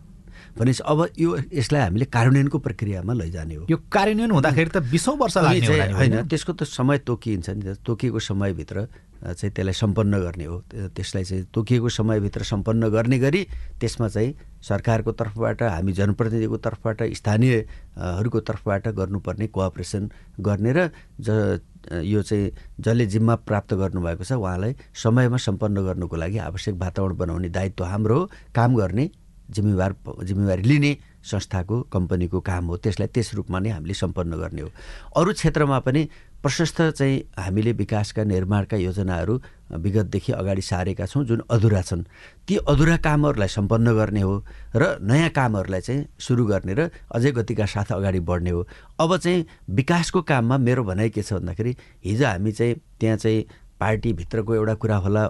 भनेपछि 0.57 0.83
अब 0.85 0.99
यो 1.19 1.29
यसलाई 1.53 1.81
हामीले 1.81 2.05
कार्यान्वयनको 2.05 2.57
प्रक्रियामा 2.57 3.13
लैजाने 3.13 3.55
हो। 3.55 3.65
यो 3.69 3.77
कार्यान्वयन 3.91 4.31
हुँदाखेरि 4.31 4.69
त 4.69 4.77
बिसौँ 4.91 5.15
वर्ष 5.17 5.37
लाग्ने 5.37 5.91
होइन 5.93 6.15
त्यसको 6.27 6.53
त 6.53 6.63
समय 6.63 6.97
तोकिन्छ 7.07 7.49
नि 7.49 7.75
तोकिएको 7.85 8.19
समयभित्र 8.19 8.77
चाहिँ 9.23 9.51
त्यसलाई 9.55 9.73
सम्पन्न 9.73 10.19
गर्ने 10.19 10.45
हो। 10.45 10.57
त्यसलाई 10.95 11.23
चाहिँ 11.23 11.43
तोकिएको 11.53 11.89
समयभित्र 11.89 12.43
सम्पन्न 12.43 12.89
गर्ने 12.91 13.19
गरी 13.19 13.41
त्यसमा 13.79 14.07
चाहिँ 14.07 14.35
सरकारको 14.67 15.11
तर्फबाट 15.11 15.63
हामी 15.63 15.91
जनप्रतिनिधिको 15.93 16.57
तर्फबाट 16.57 17.03
स्थानीयहरूको 17.13 18.39
तर्फबाट 18.39 18.87
गर्नुपर्ने 18.99 19.47
कोअपरेसन 19.47 20.09
गर्ने 20.39 20.71
र 20.73 20.89
ज 21.19 21.59
यो 22.03 22.21
चाहिँ 22.23 22.51
जसले 22.79 23.05
जिम्मा 23.05 23.35
प्राप्त 23.47 23.73
गर्नुभएको 23.73 24.23
छ 24.23 24.31
उहाँलाई 24.39 24.75
समयमा 25.03 25.37
सम्पन्न 25.37 25.83
गर्नुको 25.83 26.15
लागि 26.15 26.37
आवश्यक 26.47 26.75
वातावरण 26.75 27.15
बनाउने 27.17 27.49
दायित्व 27.49 27.83
हाम्रो 27.83 28.19
हो। 28.19 28.29
काम 28.55 28.75
गर्ने 28.75 29.09
जिम्मेवार 29.51 29.95
जिम्मेवारी 30.23 30.63
लिने 30.63 30.91
संस्थाको 31.23 31.81
कम्पनीको 31.93 32.39
काम 32.39 32.65
हो 32.67 32.77
त्यसलाई 32.77 33.07
त्यस 33.07 33.33
रूपमा 33.33 33.59
नै 33.59 33.69
हामीले 33.69 33.93
सम्पन्न 33.93 34.37
गर्ने 34.37 34.61
हो। 34.61 34.69
अरू 35.15 35.33
क्षेत्रमा 35.33 35.79
पनि 35.79 36.07
प्रशस्त 36.43 36.81
चाहिँ 36.99 37.23
हामीले 37.39 37.71
विकासका 37.71 38.23
निर्माणका 38.23 38.77
योजनाहरू 38.77 39.39
विगतदेखि 39.71 40.31
अगाडि 40.33 40.61
सारेका 40.61 41.05
छौँ 41.05 41.23
जुन 41.25 41.41
अधुरा 41.49 41.81
छन्। 41.81 42.03
ती 42.47 42.55
अधुरा 42.67 42.97
कामहरूलाई 42.99 43.47
सम्पन्न 43.47 43.93
गर्ने 43.95 44.21
हो 44.21 44.43
र 44.75 44.99
नयाँ 45.01 45.29
कामहरूलाई 45.31 45.81
चाहिँ 45.81 46.05
सुरु 46.19 46.45
गर्ने 46.45 46.73
र 46.73 46.89
अझै 47.15 47.31
गतिका 47.31 47.65
साथ 47.65 47.95
अगाडि 47.95 48.19
बढ्ने 48.19 48.49
हो। 48.49 48.67
अब 48.99 49.17
चाहिँ 49.17 49.45
विकासको 49.71 50.21
काममा 50.21 50.57
मेरो 50.57 50.83
भनाइ 50.83 51.09
के 51.09 51.23
छ 51.23 51.39
भन्दाखेरि 51.39 51.75
हिजो 52.05 52.25
हामी 52.27 52.51
चाहिँ 52.51 52.75
त्यहाँ 52.99 53.17
चाहिँ 53.17 53.45
पार्टीभित्रको 53.83 54.55
एउटा 54.55 54.73
कुरा 54.79 54.97
होला 55.03 55.23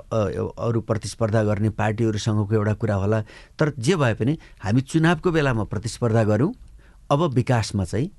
अरू 0.62 0.82
प्रतिस्पर्धा 0.86 1.44
गर्ने 1.44 1.70
पार्टीहरूसँगको 1.74 2.54
एउटा 2.56 2.74
कुरा 2.78 2.96
होला। 2.96 3.22
तर 3.60 3.74
जे 3.80 3.96
भए 3.98 4.14
पनि 4.14 4.38
हामी 4.62 4.82
चुनावको 4.86 5.32
बेलामा 5.32 5.64
प्रतिस्पर्धा 5.74 6.24
गऱ्यौँ। 6.24 6.54
अब 7.12 7.24
विकासमा 7.34 7.86
चाहिँ 7.86 8.10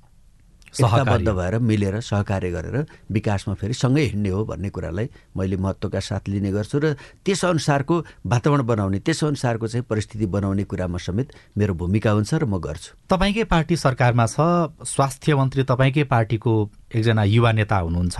एकताबद्ध 0.75 1.29
भएर 1.29 1.57
मिलेर 1.63 1.99
सहकार्य 2.03 2.49
गरेर 2.51 2.85
विकासमा 3.07 3.53
फेरि 3.55 3.73
सँगै 3.73 4.03
हिँड्ने 4.03 4.29
हो 4.29 4.43
भन्ने 4.45 4.69
कुरालाई 4.75 5.07
मैले 5.31 5.57
महत्त्वका 5.57 5.99
साथ 5.99 6.27
लिने 6.27 6.51
गर्छु 6.51 6.79
र 6.83 6.93
त्यसअनुसारको 7.23 7.95
वातावरण 8.27 8.63
बनाउने 8.67 8.99
त्यसअनुसारको 8.99 9.67
चाहिँ 9.67 9.85
परिस्थिति 9.87 10.25
बनाउने 10.35 10.63
कुरामा 10.67 10.97
समेत 10.99 11.31
मेरो 11.55 11.73
भूमिका 11.79 12.11
हुन्छ 12.11 12.33
र 12.33 12.45
म 12.45 12.59
गर्छु। 12.59 12.91
तपाईँकै 13.07 13.43
पार्टी 13.47 13.75
सरकारमा 13.79 14.25
छ 14.27 14.75
स्वास्थ्य 14.83 15.35
मन्त्री 15.39 15.63
तपाईँकै 15.63 16.03
पार्टीको 16.11 16.51
एकजना 16.91 17.23
युवा 17.23 17.51
नेता 17.55 17.77
हुनुहुन्छ। 17.79 18.19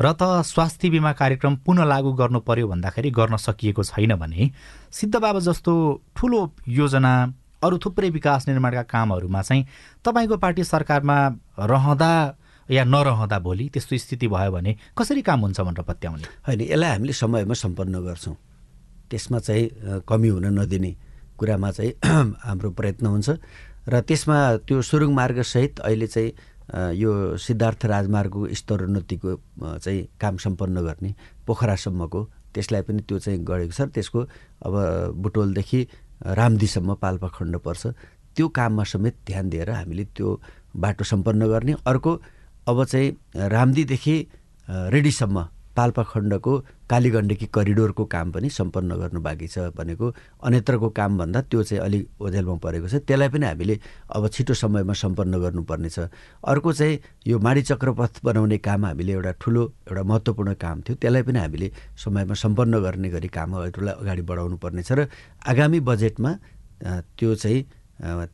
र 0.00 0.12
त 0.12 0.42
स्वास्थ्य 0.44 0.90
बिमा 0.90 1.12
कार्यक्रम 1.12 1.56
पुनः 1.66 1.84
लागू 1.84 2.12
गर्नु 2.12 2.40
पर्यो 2.40 2.68
भन्दाखेरि 2.68 3.10
गर्न 3.10 3.36
सकिएको 3.36 3.82
छैन 3.84 4.14
भने 4.16 4.50
सिद्धबाबा 4.92 5.40
जस्तो 5.40 5.72
ठुलो 6.16 6.40
योजना 6.68 7.12
अरू 7.62 7.78
थुप्रै 7.84 8.10
विकास 8.10 8.48
निर्माणका 8.48 8.82
कामहरूमा 8.88 9.42
चाहिँ 9.42 9.66
तपाईँको 10.04 10.36
पार्टी 10.36 10.64
सरकारमा 10.64 11.16
रहँदा 11.60 12.12
या 12.68 12.84
नरहँदा 12.84 13.38
भोलि 13.38 13.68
त्यस्तो 13.68 13.96
स्थिति 13.98 14.28
भयो 14.28 14.50
भने 14.52 14.76
कसरी 14.98 15.22
काम 15.22 15.40
हुन्छ 15.40 15.60
भनेर 15.60 15.84
पत्याउने? 15.84 16.24
होइन 16.46 16.60
यसलाई 16.60 16.90
हामीले 16.90 17.12
समयमा 17.12 17.54
सम्पन्न 17.54 18.00
गर्छौँ। 18.00 18.36
त्यसमा 19.10 19.38
चाहिँ 19.38 20.00
कमी 20.08 20.28
हुन 20.28 20.46
नदिने 20.58 20.92
कुरामा 21.38 21.70
चाहिँ 21.70 21.92
हाम्रो 22.46 22.70
प्रयत्न 22.70 23.06
हुन्छ। 23.06 23.28
र 23.88 24.00
त्यसमा 24.00 24.56
त्यो 24.64 24.82
सुरुङ 24.82 25.12
मार्गसहित 25.12 25.80
अहिले 25.80 26.06
चाहिँ 26.06 26.32
यो 26.70 27.36
सिद्धार्थ 27.36 27.84
राजमार्गको 27.86 28.46
स्तरोन्नतिको 28.54 29.30
चाहिँ 29.78 30.02
काम 30.20 30.36
सम्पन्न 30.36 30.80
गर्ने 30.86 31.10
पोखरासम्मको 31.46 32.20
त्यसलाई 32.54 32.82
पनि 32.82 33.02
त्यो 33.08 33.18
चाहिँ 33.18 33.38
गरेको 33.44 33.72
छ। 33.72 33.80
त्यसको 33.94 34.20
अब 34.66 34.74
बुटोलदेखि 35.22 35.80
रामदीसम्म 36.38 36.94
पाल्पा 37.02 37.28
खण्ड 37.28 37.56
पर्छ। 37.66 37.82
त्यो 38.36 38.48
काममा 38.48 38.84
समेत 38.84 39.14
ध्यान 39.26 39.48
दिएर 39.50 39.70
हामीले 39.70 40.04
त्यो 40.14 40.28
बाटो 40.76 41.04
सम्पन्न 41.04 41.46
गर्ने। 41.46 41.74
अर्को 41.86 42.12
अब 42.68 42.84
चाहिँ 42.84 43.08
रामदीदेखि 43.50 44.16
रेडीसम्म 44.68 45.38
पाल्पा 45.76 46.02
खण्डको 46.02 46.52
कालीगण्डकी 46.90 47.46
करिडोरको 47.54 48.04
काम 48.14 48.30
पनि 48.32 48.48
सम्पन्न 48.50 48.90
गर्नु 49.00 49.20
बाँकी 49.22 49.46
छ 49.48 49.70
भनेको 49.78 50.06
अन्यत्रको 50.44 50.88
काम 50.98 51.18
भन्दा 51.18 51.40
त्यो 51.50 51.62
चाहिँ 51.62 51.82
अलिक 51.84 52.02
ओझेलमा 52.20 52.54
परेको 52.64 52.88
छ। 52.88 52.94
त्यसलाई 53.06 53.28
पनि 53.30 53.46
हामीले 53.46 53.74
अब 54.10 54.28
छिटो 54.28 54.54
समयमा 54.54 54.92
सम्पन्न 54.92 55.34
गर्नुपर्नेछ। 55.40 55.98
अर्को 56.42 56.72
चाहिँ 56.72 56.98
यो 57.26 57.38
माडी 57.38 57.62
चक्रपथ 57.70 58.20
बनाउने 58.24 58.58
काम 58.58 58.84
हामीले 58.86 59.12
एउटा 59.12 59.32
ठुलो 59.40 59.62
एउटा 59.88 60.02
महत्त्वपूर्ण 60.02 60.54
काम 60.58 60.76
थियो। 60.82 60.94
त्यसलाई 60.98 61.22
पनि 61.22 61.38
हामीले 61.38 61.68
समयमा 62.04 62.34
सम्पन्न 62.34 62.74
गर्ने 62.82 63.08
गरी 63.10 63.28
कामहरूलाई 63.30 63.94
अगाडि 64.02 64.22
बढाउनु 64.26 64.56
पर्नेछ 64.58 64.90
र 64.92 65.06
आगामी 65.46 65.80
बजेटमा 65.86 66.30
त्यो 67.18 67.34
चाहिँ 67.34 67.60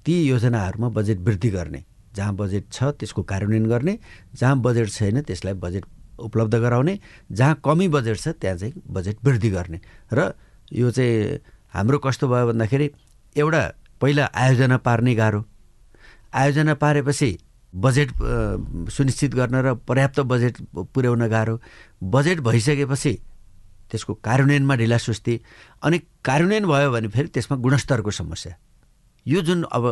ती 0.05 0.15
योजनाहरूमा 0.29 0.89
बजेट 0.97 1.19
वृद्धि 1.21 1.51
गर्ने। 1.51 1.83
जहाँ 2.17 2.35
बजेट 2.35 2.65
छ 2.73 2.97
त्यसको 2.97 3.23
कार्यान्वयन 3.29 3.67
गर्ने 3.69 3.99
जहाँ 4.41 4.57
बजेट 4.65 4.89
छैन 4.89 5.21
त्यसलाई 5.29 5.55
बजेट 5.61 5.85
उपलब्ध 6.19 6.55
गराउने 6.55 6.99
जहाँ 7.31 7.61
कमी 7.65 7.89
बजेट 7.89 8.17
छ 8.17 8.29
त्यहाँ 8.41 8.57
चाहिँ 8.57 8.75
बजेट 8.89 9.17
वृद्धि 9.25 9.51
गर्ने। 9.51 9.81
र 10.13 10.33
यो 10.73 10.91
चाहिँ 10.91 11.39
हाम्रो 11.75 11.99
कस्तो 11.99 12.29
भयो 12.29 12.47
भन्दाखेरि 12.47 12.91
एउटा 13.37 13.63
पहिला 14.01 14.25
आयोजना 14.35 14.77
पार्ने 14.81 15.15
गाह्रो। 15.15 15.45
आयोजना 16.35 16.75
पारेपछि 16.75 17.31
बजेट 17.75 18.11
सुनिश्चित 18.91 19.35
गर्न 19.35 19.55
र 19.61 19.75
पर्याप्त 19.85 20.21
बजेट 20.25 20.55
पुर्याउन 20.75 21.27
गाह्रो। 21.29 21.61
बजेट 22.03 22.41
भइसकेपछि 22.41 23.13
त्यसको 23.91 24.15
कार्यान्वयनमा 24.19 24.75
ढिलासुस्ती 24.75 25.35
अनि 25.85 25.99
कार्यान्वयन 26.25 26.65
भयो 26.67 26.91
भने 26.93 27.09
फेरि 27.09 27.29
त्यसमा 27.29 27.57
गुणस्तरको 27.57 28.11
समस्या। 28.11 28.55
यो 29.27 29.41
जुन 29.43 29.63
अब 29.71 29.85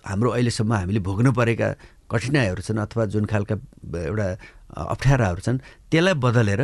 हाम्रो 0.00 0.30
अहिलेसम्म 0.30 0.72
हामीले 0.72 1.00
भोग्नु 1.04 1.32
परेका 1.32 1.68
कठिनाइहरू 2.10 2.62
छन् 2.62 2.78
अथवा 2.78 3.04
जुन 3.04 3.24
खालका 3.24 3.56
एउटा 3.98 4.26
अप्ठ्याराहरू 4.76 5.40
छन् 5.40 5.58
त्यसलाई 5.90 6.14
बदलेर 6.14 6.60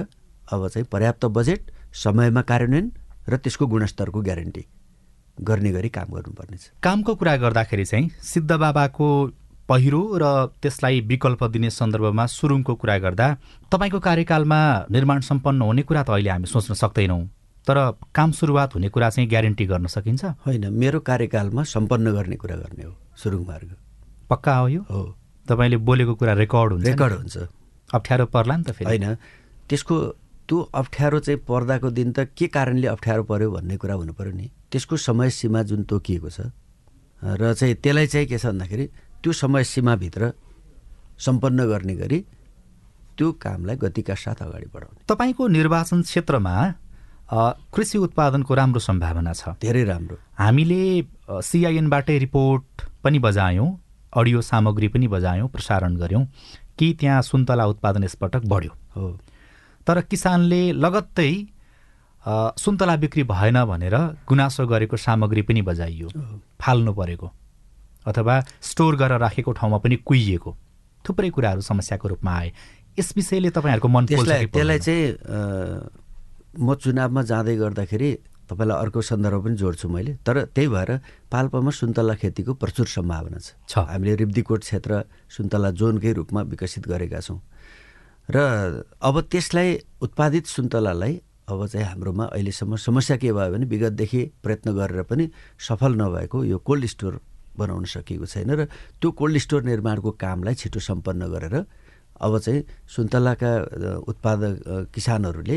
अब 0.52 0.68
चाहिँ 0.68 0.86
पर्याप्त 0.92 1.24
बजेट 1.26 1.70
समयमा 1.94 2.42
कार्यान्वयन 2.42 2.86
र 3.28 3.36
त्यसको 3.36 3.66
गुणस्तरको 3.66 4.20
ग्यारेन्टी 4.20 4.64
गर्ने 5.40 5.70
गरी 5.72 5.88
काम 5.88 6.08
गर्नुपर्नेछ। 6.14 6.62
कामको 6.82 7.14
कुरा 7.14 7.36
गर्दाखेरि 7.36 7.84
चाहिँ 7.84 8.08
सिद्धबाबाको 8.22 9.06
पहिरो 9.68 10.00
र 10.18 10.24
त्यसलाई 10.62 11.00
विकल्प 11.00 11.44
दिने 11.44 11.70
सन्दर्भमा 11.70 12.26
सुरुङको 12.26 12.74
कुरा 12.74 12.98
गर्दा 12.98 13.26
तपाईँको 13.72 13.98
कार्यकालमा 14.00 14.58
निर्माण 14.90 15.20
सम्पन्न 15.20 15.62
हुने 15.62 15.82
कुरा 15.82 16.02
त 16.02 16.10
अहिले 16.10 16.30
हामी 16.30 16.46
सोच्न 16.46 16.74
सक्दैनौँ 16.74 17.22
तर 17.66 17.78
काम 18.14 18.30
सुरुवात 18.30 18.74
हुने 18.74 18.88
कुरा 18.88 19.10
चाहिँ 19.10 19.28
ग्यारेन्टी 19.28 19.64
गर्न 19.66 19.86
सकिन्छ? 19.86 20.24
होइन 20.46 20.72
मेरो 20.72 21.00
कार्यकालमा 21.00 21.62
सम्पन्न 21.62 22.12
गर्ने 22.12 22.36
कुरा 22.36 22.56
गर्ने 22.56 22.84
हो 22.84 22.94
सुरुङ 23.16 23.46
मार्ग। 23.46 23.76
पक्का 24.30 24.56
हो 24.56 24.68
यो? 24.68 24.82
हो। 24.82 25.16
तपाईँले 25.50 25.76
बोलेको 25.82 26.14
कुरा 26.14 26.32
रेकर्ड 26.38 26.70
हुन्छ 26.72 26.86
रेकर्ड 26.86 27.12
हुन्छ। 27.12 27.36
अप्ठ्यारो 27.90 28.26
पर्ला 28.30 28.54
नि 28.56 28.64
त 28.64 28.70
फेरि। 28.70 28.86
होइन। 28.86 29.14
त्यसको 29.68 29.94
त्यो 30.48 30.56
अप्ठ्यारो 30.74 31.18
चाहिँ 31.20 31.40
पर्दाको 31.46 31.88
दिन 31.90 32.08
त 32.12 32.30
के 32.34 32.46
कारणले 32.50 32.86
अप्ठ्यारो 32.86 33.22
पर्यो 33.26 33.50
भन्ने 33.50 33.76
कुरा 33.78 33.94
हुनु 33.94 34.12
पऱ्यो 34.18 34.32
नि? 34.34 34.46
त्यसको 34.70 34.96
समय 34.98 35.30
सीमा 35.30 35.62
जुन 35.70 35.82
तोकिएको 35.90 36.30
छ 36.30 36.50
र 37.22 37.52
चाहिँ 37.54 37.74
त्यसलाई 37.82 38.06
चाहिँ 38.06 38.26
के 38.26 38.38
छ 38.38 38.46
भन्दाखेरि 38.46 38.86
त्यो 39.22 39.32
समय 39.32 39.64
सीमाभित्र 39.64 40.32
सम्पन्न 41.20 41.60
गर्ने 41.70 41.94
गरी 41.96 42.18
त्यो 43.18 43.26
कामलाई 43.36 43.76
गतिका 43.76 44.14
साथ 44.14 44.42
अगाडि 44.42 44.66
बढाउने। 44.74 45.04
तपाईँको 45.06 45.42
निर्वाचन 45.48 46.02
क्षेत्रमा 46.02 46.54
कृषि 47.70 47.98
उत्पादनको 47.98 48.52
राम्रो 48.54 48.80
सम्भावना 48.80 49.32
छ। 49.32 49.54
धेरै 49.60 49.84
राम्रो। 49.84 50.16
हामीले 50.34 50.82
सिआइएनबाटै 51.46 52.16
रिपोर्ट 52.18 52.64
पनि 53.04 53.18
बजायौँ। 53.20 53.68
अडियो 54.12 54.40
सामग्री 54.42 54.88
पनि 54.88 55.06
बजायौँ 55.08 55.48
प्रसारण 55.48 55.96
गऱ्यौँ 55.96 56.24
कि 56.78 56.92
त्यहाँ 57.00 57.22
सुन्तला 57.22 57.66
उत्पादन 57.66 58.04
यसपटक 58.04 58.42
बढ्यो। 58.46 58.72
हो। 58.96 59.18
तर 59.86 60.00
किसानले 60.02 60.60
लगत्तै 60.72 61.32
सुन्तला 62.58 62.96
बिक्री 62.96 63.22
भएन 63.24 63.64
भनेर 63.64 63.96
गुनासो 64.28 64.66
गरेको 64.66 64.96
सामग्री 64.96 65.42
पनि 65.42 65.62
बजाइयो 65.62 66.08
फाल्नु 66.60 66.92
परेको 66.94 67.30
अथवा 68.06 68.34
स्टोर 68.60 68.96
गरेर 68.96 69.18
राखेको 69.20 69.52
ठाउँमा 69.52 69.78
पनि 69.78 69.96
कुहिएको। 70.08 70.56
थुप्रै 71.04 71.30
कुराहरू 71.30 71.60
समस्याको 71.60 72.08
रूपमा 72.08 72.32
आए। 72.32 72.52
यस 72.98 73.12
विषयले 73.16 73.50
तपाईँहरूको 73.50 73.88
मन 73.88 74.06
त्यसलाई 74.06 74.78
चाहिँ 74.78 75.04
म 76.58 76.74
चुनावमा 76.74 77.22
जाँदै 77.22 77.56
गर्दाखेरि 77.56 78.10
तपाईँलाई 78.50 78.78
अर्को 78.82 79.00
सन्दर्भ 79.00 79.44
पनि 79.46 79.56
जोड्छु 79.56 79.86
मैले 79.88 80.12
तर 80.26 80.50
त्यही 80.50 80.68
भएर 80.68 80.90
पाल्पामा 81.30 81.70
सुन्तला 81.70 82.14
खेतीको 82.18 82.52
प्रचुर 82.58 82.86
सम्भावना 82.90 83.38
छ। 83.38 83.78
हामीले 83.78 84.14
रिब्दीकोट 84.26 84.60
क्षेत्र 84.66 84.92
सुन्तला 85.30 85.70
जोनकै 85.78 86.12
रूपमा 86.18 86.40
विकसित 86.50 86.84
गरेका 86.90 87.20
छौँ। 87.22 87.38
र 88.28 88.36
अब 88.98 89.14
त्यसलाई 89.30 89.68
उत्पादित 90.02 90.46
सुन्तलालाई 90.46 91.14
अब 91.50 91.66
चाहिँ 91.66 91.86
हाम्रोमा 91.86 92.24
अहिलेसम्म 92.30 92.76
समस्या 92.78 93.16
के 93.18 93.32
भयो 93.32 93.50
भने 93.50 93.66
विगतदेखि 93.66 94.20
प्रयत्न 94.42 94.68
गरेर 94.70 95.02
पनि 95.10 95.24
सफल 95.58 95.92
नभएको 95.98 96.38
यो 96.46 96.58
कोल्ड 96.62 96.86
स्टोर 96.94 97.14
बनाउन 97.58 97.84
सकिएको 97.90 98.26
छैन 98.26 98.50
र 98.54 98.64
त्यो 99.02 99.10
कोल्ड 99.10 99.38
स्टोर 99.44 99.62
निर्माणको 99.66 100.10
कामलाई 100.14 100.54
छिटो 100.54 100.78
सम्पन्न 100.78 101.26
गरेर 101.26 101.54
अब 102.22 102.32
चाहिँ 102.38 102.62
सुन्तलाका 102.86 103.50
उत्पादक 104.06 104.54
किसानहरूले 104.94 105.56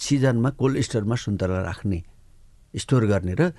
सिजनमा 0.00 0.50
कोल्ड 0.56 0.80
स्टोरमा 0.80 1.16
सुन्तला 1.20 1.60
राख्ने 1.68 1.98
स्टोर 2.76 3.04
गर्ने 3.06 3.34
र 3.34 3.52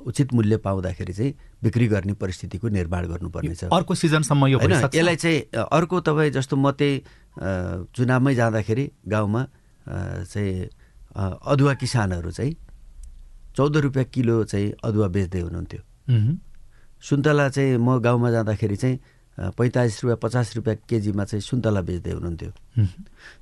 उचित 0.00 0.32
मूल्य 0.32 0.56
पाउँदाखेरि 0.64 1.12
चाहिँ 1.12 1.32
बिक्री 1.62 1.86
गर्ने 1.88 2.12
परिस्थितिको 2.16 2.68
निर्माण 2.68 3.06
गर्नुपर्नेछ। 3.06 3.64
अर्को 3.64 3.94
सिजनसम्म 3.94 4.46
यो 4.46 4.58
होइन 4.58 4.72
यसलाई 4.72 5.16
चाहिँ 5.16 5.40
अर्को 5.68 6.00
तपाईँ 6.00 6.30
जस्तो 6.30 6.56
म 6.56 6.70
त्यही 6.72 6.94
चुनावमै 7.96 8.34
जाँदाखेरि 8.34 8.84
गाउँमा 9.08 9.42
चाहिँ 10.32 10.68
अदुवा 11.44 11.74
किसानहरू 11.74 12.30
चाहिँ 12.30 12.54
चौध 13.56 13.76
रुपियाँ 13.76 14.06
किलो 14.14 14.44
चाहिँ 14.44 14.72
अदुवा 14.84 15.08
बेच्दै 15.08 15.40
हुनुहुन्थ्यो। 15.40 15.82
सुन्तला 17.02 17.48
चाहिँ 17.48 17.76
म 17.76 17.98
गाउँमा 17.98 18.30
जाँदाखेरि 18.30 18.76
चाहिँ 18.76 18.96
पैँतालिस 19.58 19.96
रुपियाँ 20.04 20.18
पचास 20.22 20.56
रुपियाँ 20.56 20.76
केजीमा 20.88 21.24
चाहिँ 21.24 21.42
सुन्तला 21.42 21.80
बेच्दै 21.82 22.10
हुनुहुन्थ्यो। 22.10 22.50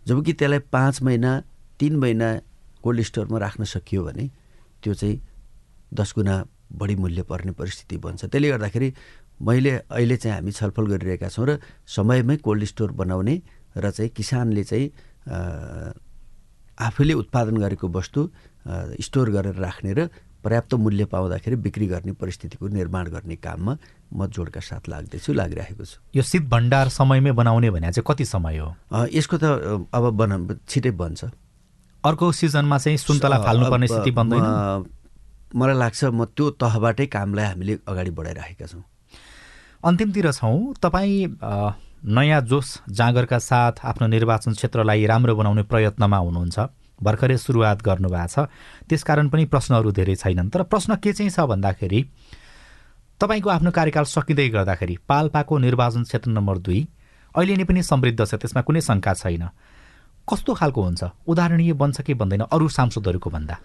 जबकि 0.07 0.33
त्यसलाई 0.33 0.59
पाँच 0.73 1.03
महिना 1.03 1.31
तिन 1.81 1.97
महिना 1.97 2.29
कोल्ड 2.83 3.01
स्टोरमा 3.03 3.38
राख्न 3.38 3.64
सकियो 3.64 4.03
भने 4.05 4.25
त्यो 4.83 4.95
चाहिँ 4.95 5.21
दस 5.95 6.12
गुणा 6.17 6.35
बढी 6.73 6.95
मूल्य 6.97 7.23
पर्ने 7.31 7.53
परिस्थिति 7.53 7.97
बन्छ। 7.97 8.25
त्यसले 8.27 8.49
गर्दाखेरि 8.49 8.89
मैले 9.43 9.71
अहिले 9.93 10.17
चाहिँ 10.17 10.35
हामी 10.37 10.53
छलफल 10.53 10.87
गरिरहेका 10.93 11.29
छौँ 11.29 11.47
र 11.47 11.59
समयमै 11.87 12.37
कोल्ड 12.43 12.65
स्टोर 12.65 12.93
बनाउने 12.93 13.35
र 13.77 13.91
चाहिँ 13.91 14.11
किसानले 14.11 14.65
चाहिँ 14.65 14.87
आफूले 16.77 17.15
उत्पादन 17.23 17.57
गरेको 17.57 17.89
वस्तु 17.89 18.21
स्टोर 19.01 19.31
गरेर 19.31 19.55
राख्ने 19.57 19.93
र 19.93 20.09
पर्याप्त 20.45 20.75
मूल्य 20.75 21.05
पाउँदाखेरि 21.11 21.57
बिक्री 21.57 21.87
गर्ने 21.87 22.12
परिस्थितिको 22.12 22.69
निर्माण 22.69 23.05
गर्ने 23.11 23.37
काममा 23.37 23.73
म 24.15 24.27
जोडका 24.31 24.61
साथ 24.61 24.89
लाग्दैछु 24.89 25.33
लागिरहेको 25.33 25.85
छु। 25.85 25.99
यो 26.15 26.23
शीत 26.23 26.43
भण्डार 26.47 26.89
समयमै 26.89 27.33
बनाउने 27.35 27.71
भने 27.71 27.91
चाहिँ 27.91 28.05
कति 28.07 28.25
समय 28.25 28.59
हो? 28.59 28.69
यसको 29.11 29.37
त 29.43 29.45
अब 29.91 30.05
बना 30.15 30.37
छिटै 30.69 30.91
बन्छ। 30.95 31.25
अर्को 32.07 32.33
सिजनमा 32.33 32.79
चाहिँ 32.79 32.99
सुन्तला 32.99 33.38
फाल्नुपर्ने 33.45 33.87
स्थिति 33.87 34.11
बन्दैन? 34.11 34.45
मलाई 35.57 35.77
लाग्छ 35.77 36.05
म 36.05 36.25
त्यो 36.37 36.51
तहबाटै 36.61 37.07
कामलाई 37.07 37.45
हामीले 37.45 37.79
अगाडि 37.88 38.11
बढाइराखेका 38.11 38.66
छौँ। 38.66 38.83
अन्तिमतिर 39.85 40.33
छौँ। 40.33 40.75
तपाईँ 40.83 41.37
नयाँ 42.07 42.40
जोस 42.47 42.69
जाँगरका 42.90 43.38
साथ 43.38 43.85
आफ्नो 43.85 44.07
निर्वाचन 44.07 44.53
क्षेत्रलाई 44.53 45.07
राम्रो 45.07 45.35
बनाउने 45.37 45.62
प्रयत्नमा 45.66 46.19
हुनुहुन्छ। 46.19 46.59
भर्खरै 47.03 47.37
सुरुवात 47.37 47.83
गर्नुभएको 47.83 48.29
छ। 48.29 48.49
त्यसकारण 48.88 49.29
पनि 49.29 49.45
प्रश्नहरू 49.53 49.90
धेरै 49.92 50.14
छैनन्। 50.16 50.49
तर 50.49 50.62
प्रश्न 50.64 50.97
के 50.97 51.12
चाहिँ 51.12 51.31
छ 51.31 51.40
भन्दाखेरि 51.45 52.01
तपाईँको 53.21 53.49
आफ्नो 53.51 53.71
कार्यकाल 53.71 54.05
सकिँदै 54.05 54.49
गर्दाखेरि 54.49 54.97
पाल्पाको 55.09 55.59
निर्वाचन 55.59 56.03
क्षेत्र 56.05 56.31
नम्बर 56.31 56.57
दुई 56.59 56.81
अहिले 57.37 57.57
नै 57.57 57.64
पनि 57.64 57.83
समृद्ध 57.83 58.21
छ। 58.25 58.35
त्यसमा 58.37 58.62
कुनै 58.64 58.81
शङ्का 58.81 59.12
छैन। 59.12 59.45
कस्तो 60.29 60.55
खालको 60.55 60.83
हुन्छ? 60.83 61.03
उदाहरणीय 61.27 61.73
बन्छ 61.73 62.01
कि 62.03 62.15
बन्दैन? 62.15 62.41
अरू 62.51 62.69
सांसदहरूको 62.69 63.31
भन्दा। 63.31 63.57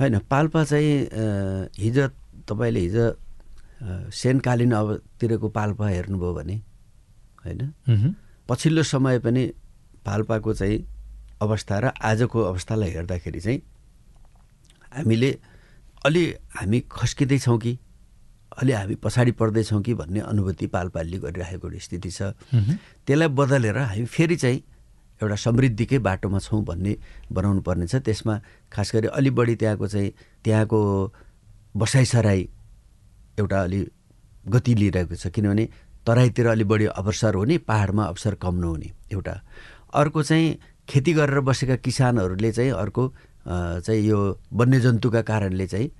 होइन 0.00 0.18
पाल्पा 0.30 0.64
चाहिँ 0.64 0.94
हिजो 1.78 2.06
तपाईँले 2.48 2.80
हिजो 2.80 3.04
सेनकालीन 4.10 4.72
अबतिरको 4.72 5.48
पाल्पा 5.48 5.86
हेर्नुभयो 5.88 6.32
भने 6.34 6.56
होइन? 7.44 7.60
पछिल्लो 8.48 8.82
समय 8.84 9.18
पनि 9.18 9.42
पाल्पाको 10.06 10.54
चाहिँ 10.54 10.78
अवस्था 11.42 11.78
र 11.78 11.92
आजको 11.98 12.38
अवस्थालाई 12.42 12.90
हेर्दाखेरि 12.90 13.40
चाहिँ 13.40 13.60
हामीले 14.94 15.30
अलि 16.04 16.22
हामी 16.54 16.80
खस्किँदैछौँ 16.90 17.58
कि 17.58 17.78
अलि 18.54 18.72
हामी 18.72 18.94
पछाडि 19.02 19.32
पर्दैछौँ 19.32 19.82
कि 19.82 19.94
भन्ने 19.94 20.20
अनुभूति 20.22 20.66
पालपालले 20.66 21.18
गरिरहेको 21.18 21.66
स्थिति 21.74 22.10
छ। 22.10 22.22
त्यसलाई 23.02 23.28
बदलेर 23.28 23.78
हामी 23.78 24.04
फेरि 24.06 24.36
चाहिँ 24.36 24.62
एउटा 25.24 25.36
समृद्धिकै 25.40 25.98
बाटोमा 25.98 26.38
छौँ 26.38 26.62
भन्ने 26.64 26.96
बनाउनु 27.32 27.60
पर्ने 27.64 27.86
छ। 27.88 28.04
त्यसमा 28.04 28.34
खास 28.72 28.92
गरी 28.94 29.08
अलि 29.08 29.30
बढी 29.32 29.54
त्यहाँको 29.56 29.86
चाहिँ 29.88 30.10
त्यहाँको 30.44 30.80
बसाइसराई 31.76 32.40
एउटा 33.40 33.58
अलि 33.62 33.80
गति 34.46 34.74
लिइरहेको 34.74 35.14
छ। 35.16 35.26
किनभने 35.32 35.64
तराईतिर 36.06 36.46
अलि 36.46 36.64
बढी 36.64 36.86
अवसर 37.00 37.34
हुने 37.34 37.58
पाहाडमा 37.64 38.04
अवसर 38.04 38.34
कम 38.36 38.54
नहुने 38.60 38.88
एउटा। 39.12 39.34
अर्को 39.94 40.22
चाहिँ 40.22 40.48
खेती 40.88 41.12
गरेर 41.16 41.40
बसेका 41.40 41.76
किसानहरूले 41.80 42.52
चाहिँ 42.52 42.70
अर्को 42.70 43.02
चाहिँ 43.48 44.00
यो 44.04 44.18
वन्यजन्तुका 44.52 45.22
कारणले 45.22 45.66
चाहिँ 45.66 45.90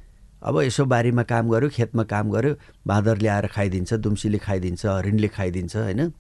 अब 0.44 0.60
यसो 0.60 0.84
बारीमा 0.84 1.22
काम 1.24 1.48
गर्यो 1.50 1.68
खेतमा 1.72 2.04
काम 2.04 2.30
गर्यो 2.30 2.52
बाँदरले 2.87 3.28
आएर 3.28 3.46
खाइदिन्छ 3.48 3.94
दुम्सीले 4.04 4.38
खाइदिन्छ 4.38 4.87
हरिणले 4.87 5.28
खाइदिन्छ 5.28 5.76
होइन? 5.76 6.12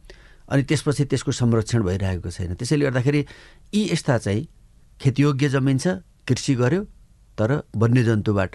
अनि 0.48 0.62
त्यसपछि 0.68 1.04
त्यसको 1.10 1.32
संरक्षण 1.32 1.82
भइरहेको 1.82 2.30
छैन। 2.30 2.54
त्यसैले 2.54 2.84
गर्दाखेरि 2.84 3.20
यी 3.74 3.82
यस्ता 3.92 4.18
चाहिँ 4.18 4.46
खेतीयोग्य 5.00 5.48
जमिन 5.48 5.78
छ 5.78 5.86
कृषि 6.28 6.54
गर्यो 6.54 6.82
तर 7.38 7.50
वन्यजन्तुबाट 7.76 8.54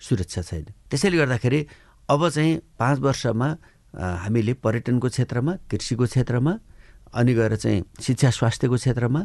सुरक्षा 0.00 0.42
छैन। 0.42 0.64
त्यसैले 0.90 1.16
गर्दाखेरि 1.16 1.60
अब 2.08 2.28
चाहिँ 2.28 2.52
पाँच 2.78 2.98
वर्षमा 3.00 3.48
हामीले 3.94 4.52
पर्यटनको 4.64 5.08
क्षेत्रमा 5.08 5.52
कृषिको 5.70 6.04
क्षेत्रमा 6.04 6.52
अनि 7.12 7.32
गएर 7.34 7.56
चाहिँ 7.56 7.82
शिक्षा 8.00 8.30
स्वास्थ्यको 8.30 8.76
क्षेत्रमा 8.76 9.20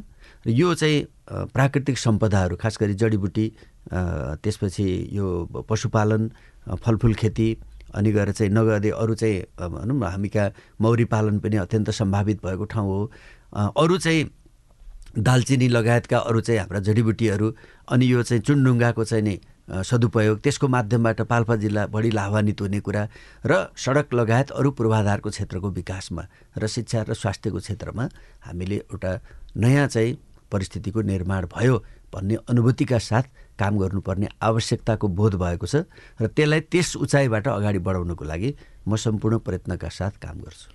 यो 0.48 0.74
चाहिँ 0.76 1.06
प्राकृतिक 1.56 1.98
सम्पदाहरू 1.98 2.56
खास 2.60 2.78
गरी 2.82 2.94
जडीबुटी 3.00 3.46
त्यसपछि 4.44 4.88
यो 5.12 5.28
पशुपालन 5.70 6.32
फलफुल 6.84 7.14
खेती 7.16 7.48
अनि 7.96 8.12
गएर 8.12 8.32
चाहिँ 8.32 8.52
नगदे 8.54 8.90
अरू 8.92 9.16
चाहिँ 9.16 9.42
भनौँ 9.60 10.10
हामी 10.12 10.30
कहाँ 10.30 10.52
मौरी 10.82 11.06
पालन 11.06 11.40
पनि 11.40 11.58
अत्यन्त 11.58 11.90
सम्भावित 11.92 12.46
भएको 12.46 12.66
ठाउँ 12.66 12.88
हो। 12.88 13.12
अरू 13.78 13.98
चाहिँ 13.98 14.30
दालचिनी 15.18 15.68
लगायतका 15.68 16.18
अरू 16.20 16.42
चाहिँ 16.42 16.60
हाम्रा 16.60 16.80
जडीबुटीहरू 16.80 17.54
अनि 17.90 18.06
यो 18.12 18.24
चाहिँ 18.24 18.42
चुनढुङ्गाको 18.44 19.04
चाहिँ 19.04 19.24
नि 19.24 19.40
सदुपयोग 19.68 20.40
त्यसको 20.40 20.68
माध्यमबाट 20.68 21.22
पाल्पा 21.28 21.56
जिल्ला 21.56 21.86
बढी 21.92 22.12
लाभान्वित 22.12 22.62
हुने 22.62 22.80
कुरा 22.80 23.08
र 23.46 23.52
सडक 23.76 24.14
लगायत 24.14 24.52
अरू 24.52 24.72
पूर्वाधारको 24.72 25.30
क्षेत्रको 25.30 25.70
विकासमा 25.72 26.24
र 26.58 26.68
शिक्षा 26.68 27.02
र 27.10 27.14
स्वास्थ्यको 27.14 27.60
क्षेत्रमा 27.60 28.04
हामीले 28.48 28.76
एउटा 28.76 29.12
नयाँ 29.58 29.88
चाहिँ 29.88 30.18
परिस्थितिको 30.52 31.02
निर्माण 31.02 31.46
भयो। 31.52 31.84
भन्ने 32.14 32.36
अनुभूतिका 32.50 32.98
साथ 33.00 33.26
काम 33.60 33.78
गर्नुपर्ने 33.78 34.28
आवश्यकताको 34.42 35.08
बोध 35.08 35.34
भएको 35.36 35.66
छ 35.68 35.76
र 36.22 36.28
त्यसलाई 36.28 36.62
त्यस 36.72 36.96
उचाइबाट 37.04 37.48
अगाडि 37.48 37.80
बढाउनको 37.80 38.24
लागि 38.24 38.50
म 38.88 38.96
सम्पूर्ण 38.96 39.38
प्रयत्नका 39.44 39.90
साथ 39.90 40.14
काम 40.22 40.38
गर्छु। 40.46 40.68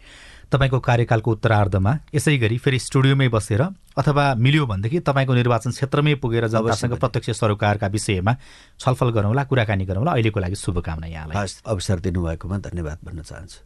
तपाईँको 0.53 0.79
कार्यकालको 0.85 1.31
उत्तरार्धमा 1.33 1.93
यसै 2.13 2.37
गरी 2.37 2.59
फेरि 2.61 2.79
स्टुडियोमै 2.79 3.29
बसेर 3.33 3.63
अथवा 3.97 4.25
मिल्यो 4.37 4.67
भनेदेखि 4.69 5.01
तपाईँको 5.01 5.33
निर्वाचन 5.33 5.71
क्षेत्रमै 5.73 6.15
पुगेर 6.21 6.47
जनतासँग 6.53 6.95
प्रत्यक्ष 7.01 7.31
सरोकारका 7.41 7.87
विषयमा 7.89 8.33
छलफल 8.77 9.11
गरौँला 9.17 9.45
कुराकानी 9.49 9.85
गरौँला 9.89 10.13
अहिलेको 10.13 10.41
लागि 10.41 10.57
शुभकामना 10.61 11.07
यहाँलाई। 11.07 11.57
अवसर 11.65 12.01
दिनुभएकोमा 12.05 12.59
धन्यवाद 12.69 12.99
भन्न 13.01 13.23
चाहन्छु। 13.23 13.59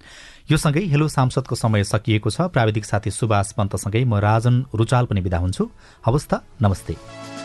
यो 0.50 0.56
सँगै 0.56 0.86
हेलो 0.86 1.08
सांसदको 1.10 1.54
समय 1.56 1.82
सकिएको 1.84 2.30
छ। 2.30 2.46
प्राविधिक 2.54 2.84
साथी 2.86 3.10
सुभाष 3.10 3.52
पन्तसँगै 3.58 4.04
म 4.06 4.22
राजन 4.22 4.70
रुचाल 4.70 5.10
पनि 5.10 5.20
बिदा 5.26 5.38
हुन्छु। 5.42 5.64
हवस् 6.06 6.28
त 6.30 6.46
नमस्ते। 6.62 7.35